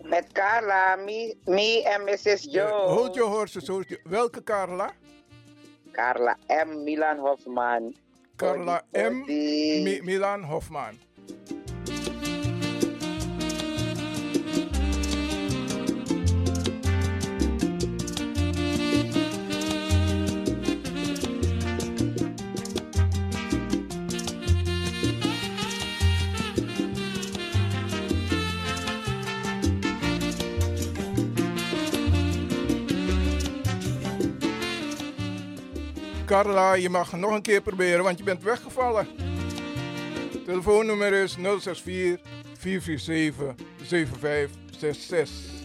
Met 0.03 0.33
Carla, 0.33 0.97
me, 0.97 1.37
me 1.45 1.83
en 1.85 2.05
Mrs. 2.05 2.47
Joe. 2.51 2.69
Hold 2.69 3.15
your 3.15 3.31
horses. 3.31 3.69
Hold 3.69 3.89
your... 3.89 4.03
Welke 4.05 4.43
Carla? 4.43 4.91
Carla 5.93 6.37
M. 6.47 6.85
Milan 6.85 7.19
Hofman. 7.19 7.95
Carla 8.37 8.83
M. 8.93 9.25
Milan 10.05 10.43
Hofman. 10.43 10.99
Carla, 36.27 36.75
je 36.75 36.91
mag 36.91 37.13
nog 37.13 37.35
een 37.35 37.43
keer 37.43 37.61
proberen, 37.61 38.05
want 38.05 38.19
je 38.19 38.25
bent 38.25 38.43
weggevallen. 38.43 39.07
Telefoonnummer 40.45 41.13
is 41.13 41.33
064 41.33 42.21
447 42.59 43.55
7566. 43.83 45.56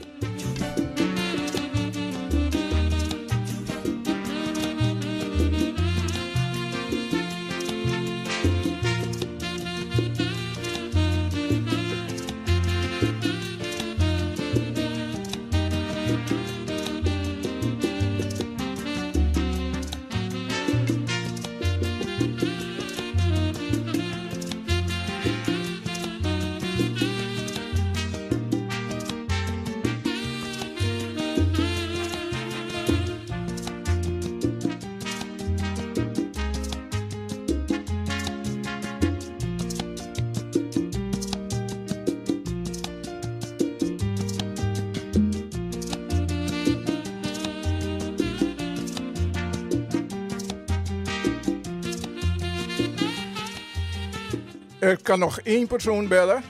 Er 54.81 55.01
kan 55.01 55.19
nog 55.19 55.39
één 55.39 55.67
persoon 55.67 56.07
bellen. 56.07 56.43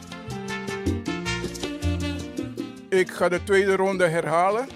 Ik 2.89 3.11
ga 3.11 3.29
de 3.29 3.43
tweede 3.43 3.75
ronde 3.75 4.07
herhalen. 4.07 4.67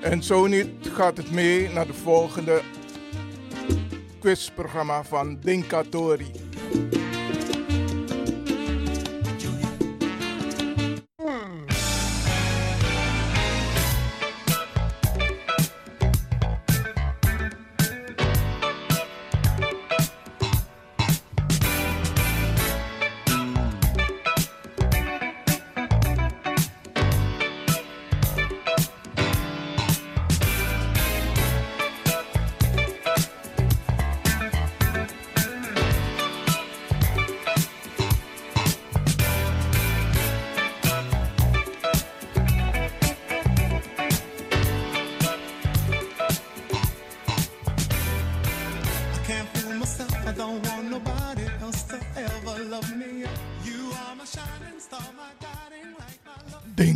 En 0.00 0.22
zo 0.22 0.46
niet 0.46 0.68
gaat 0.82 1.16
het 1.16 1.30
mee 1.30 1.68
naar 1.68 1.86
de 1.86 1.94
volgende 1.94 2.62
quizprogramma 4.20 5.04
van 5.04 5.38
Dinkatori. 5.40 6.30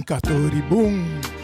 Catoribum. 0.08 1.37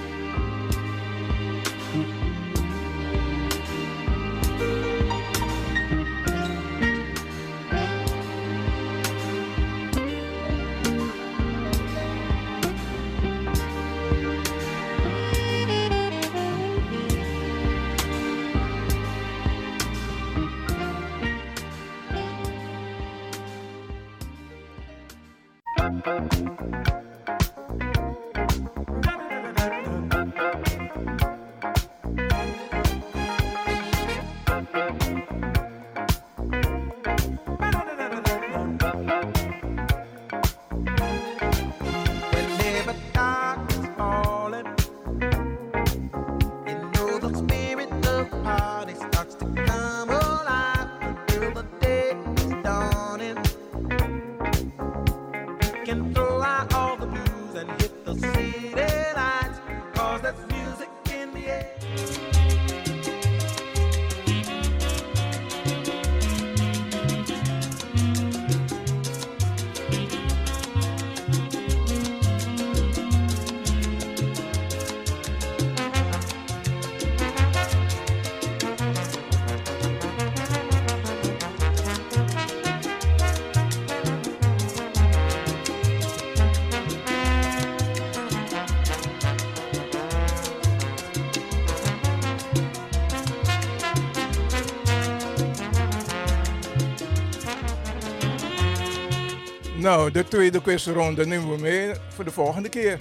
Nou, 99.95 100.11
de 100.11 100.25
tweede 100.25 100.63
quizronde 100.63 101.27
nemen 101.27 101.51
we 101.51 101.61
mee 101.61 101.93
voor 102.09 102.25
de 102.25 102.31
volgende 102.31 102.69
keer. 102.69 102.99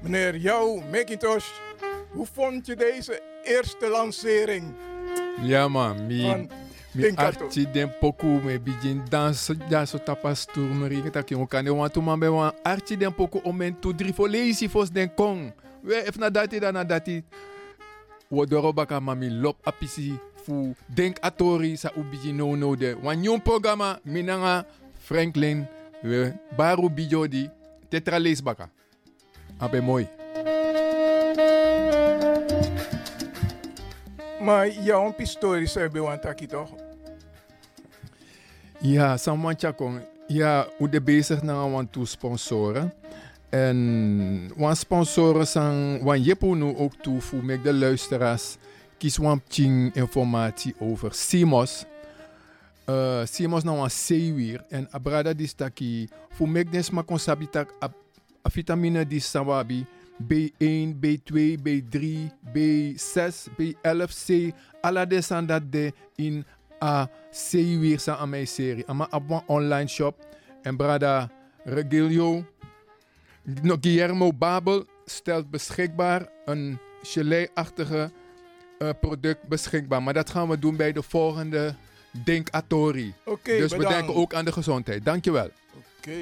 Meneer 0.00 0.36
Jou 0.36 0.82
Macintosh, 0.90 1.46
hoe 2.10 2.26
vond 2.32 2.66
je 2.66 2.76
deze 2.76 3.22
eerste 3.42 3.88
lancering? 3.88 4.74
Ja 5.44 5.68
man, 5.68 6.06
mi 6.06 6.22
Van 6.22 6.48
mi 6.96 7.12
arti 7.16 7.66
den 7.68 7.90
poku 8.00 8.40
me 8.40 8.56
begin 8.58 9.02
dans 9.10 9.52
ja 9.68 9.84
so 9.84 9.98
tapas 9.98 10.46
tour 10.48 10.72
me 10.72 10.88
ringa 10.88 11.12
tak 11.12 11.30
yon 11.30 11.46
kan 11.46 11.68
wan 11.68 11.90
tu 11.92 12.00
man 12.00 12.16
be 12.20 12.28
wan 12.32 12.52
arti 12.64 12.96
den 12.96 13.12
poku 13.12 13.40
omen 13.44 13.74
tu 13.76 13.92
dri 13.92 14.12
fo 14.12 14.26
lazy 14.26 14.68
fos 14.68 14.88
den 14.90 15.08
kong. 15.08 15.52
We 15.84 16.08
if 16.08 16.16
na 16.16 16.30
dati 16.30 16.60
da 16.60 16.72
na 16.72 16.84
dati. 16.84 17.22
Wo 18.30 18.46
mami 19.00 19.30
lop 19.30 19.56
apisi 19.64 20.18
fu 20.44 20.74
denk 20.88 21.18
atori 21.22 21.76
sa 21.76 21.90
ubiji 21.96 22.32
no 22.32 22.56
no 22.56 22.74
de. 22.74 22.96
Wan 23.02 23.22
yon 23.22 23.40
programma 23.40 24.00
minanga 24.04 24.64
Franklin 25.04 25.66
we 26.02 26.32
baru 26.56 26.88
bijodi 26.88 27.50
tetra 27.90 28.18
lees 28.18 28.40
baka. 28.40 28.70
Abe 29.60 29.80
mooi. 29.80 30.08
Maar 34.46 34.70
jouw 34.70 35.12
pistorie 35.12 35.66
zei 35.66 35.88
bij 35.88 36.00
want 36.00 36.22
taki 36.22 36.46
toch? 36.46 36.70
Ja, 38.80 39.16
Saman 39.16 39.54
Chakong. 39.58 40.00
Ja, 40.26 40.66
we 40.78 40.88
zijn 40.90 41.04
bezig 41.04 41.42
naar 41.42 41.70
want 41.70 41.92
toe 41.92 42.06
sponsoren. 42.06 42.92
En 43.48 44.50
wan 44.56 44.76
sponsoren 44.76 45.46
zijn 45.46 46.02
wan 46.02 46.22
jepo 46.22 46.54
nu 46.54 46.76
ook 46.76 46.94
toe 46.94 47.20
voor 47.20 47.44
met 47.44 47.64
de 47.64 47.74
luisteraars 47.74 48.56
kies 48.98 49.16
wan 49.16 49.42
ching 49.48 49.94
informatie 49.94 50.74
over 50.78 51.10
CMOS. 51.10 51.84
Uh, 52.90 53.22
CMOS 53.22 53.62
na 53.62 53.74
wan 53.74 53.90
zeewier 53.90 54.64
en 54.68 54.90
abrada 54.90 55.34
di 55.34 55.46
staki 55.46 56.08
voor 56.30 56.48
mek 56.48 56.72
den 56.72 56.84
sma 56.84 57.02
konsabitak 57.02 57.72
a, 57.82 57.90
a 58.46 58.50
vitamine 58.50 59.06
di 59.06 59.20
sawabi 59.20 59.86
B1, 60.22 60.96
B2, 61.00 61.58
B3, 61.62 61.96
B6, 62.54 63.48
B11C, 63.56 64.52
alla 64.80 65.04
de 65.04 65.20
san 65.20 65.46
dat 65.46 65.72
de 65.72 65.92
in 66.14 66.44
a 66.82 67.10
zeewier 67.30 68.00
sa 68.00 68.16
aan 68.16 68.28
mijn 68.28 68.46
serie. 68.46 68.86
Ama 68.86 69.08
online 69.46 69.88
shop 69.88 70.26
en 70.62 70.76
brada 70.76 71.30
Regilio 71.64 72.44
no, 73.62 73.76
Guillermo 73.80 74.32
Babel 74.32 74.84
stelt 75.04 75.50
beschikbaar 75.50 76.28
een 76.44 76.78
gelei-achtige 77.02 78.10
eh, 78.78 78.88
product 79.00 79.48
beschikbaar. 79.48 80.02
Maar 80.02 80.14
dat 80.14 80.30
gaan 80.30 80.48
we 80.48 80.58
doen 80.58 80.76
bij 80.76 80.92
de 80.92 81.02
volgende 81.02 81.74
Denk 82.24 82.48
Atori. 82.50 83.14
Oké, 83.24 83.56
dus 83.56 83.72
we 83.72 83.86
denken 83.86 84.14
ook 84.14 84.34
aan 84.34 84.44
de 84.44 84.52
gezondheid. 84.52 85.04
Dankjewel. 85.04 85.50
Oké. 85.98 86.20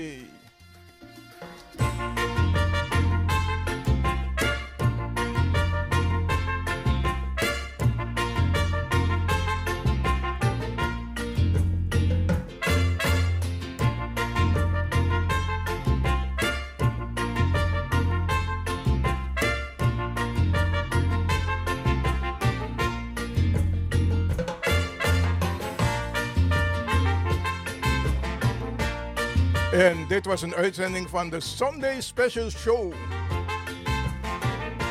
En 29.75 30.07
dit 30.09 30.27
was 30.27 30.43
een 30.43 30.55
uitzending 30.55 31.09
van 31.09 31.31
de 31.31 31.41
Sunday 31.41 32.01
Special 32.01 32.51
Show. 32.51 32.93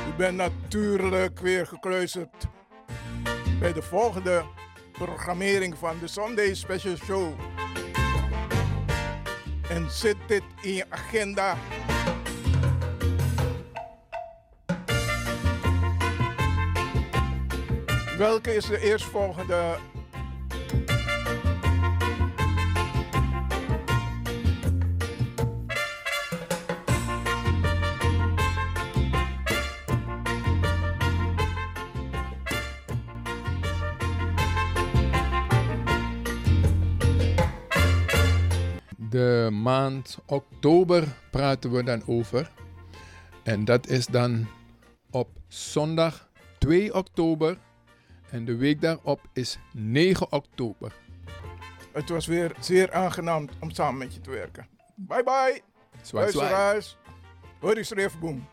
U 0.08 0.14
bent 0.18 0.38
natuurlijk 0.38 1.40
weer 1.40 1.68
gekluisterd 1.68 2.48
bij 3.60 3.74
de 3.74 3.82
volgende 3.82 4.44
programmering 4.92 5.78
van 5.78 6.00
de 6.00 6.08
Sunday 6.08 6.54
Special 6.54 6.96
Show. 6.96 7.34
En 9.70 9.92
zet 9.92 10.16
dit 10.28 10.44
in 10.62 10.74
je 10.74 10.86
agenda. 10.90 11.58
Welke 18.18 18.56
is 18.56 18.66
de 18.66 18.80
eerstvolgende 18.80 19.78
De 39.14 39.50
maand 39.52 40.18
oktober 40.26 41.08
praten 41.32 41.72
we 41.72 41.84
dan 41.84 42.04
over. 42.08 42.52
En 43.44 43.66
dat 43.66 43.88
is 43.88 44.06
dan 44.06 44.48
op 45.12 45.30
zondag 45.48 46.30
2 46.58 46.94
oktober. 46.94 47.58
En 48.30 48.46
de 48.46 48.56
week 48.56 48.82
daarop 48.82 49.22
is 49.34 49.58
9 49.74 50.32
oktober. 50.32 50.96
Het 51.92 52.10
was 52.10 52.26
weer 52.26 52.56
zeer 52.60 52.94
aangenaam 52.94 53.50
om 53.60 53.72
samen 53.72 53.98
met 53.98 54.14
je 54.14 54.22
te 54.22 54.30
werken. 54.30 54.68
Bye 54.96 55.24
bye. 55.24 55.62
Luisteraars. 56.12 56.98
Hoi, 57.60 57.84
Schreefboom. 57.84 58.48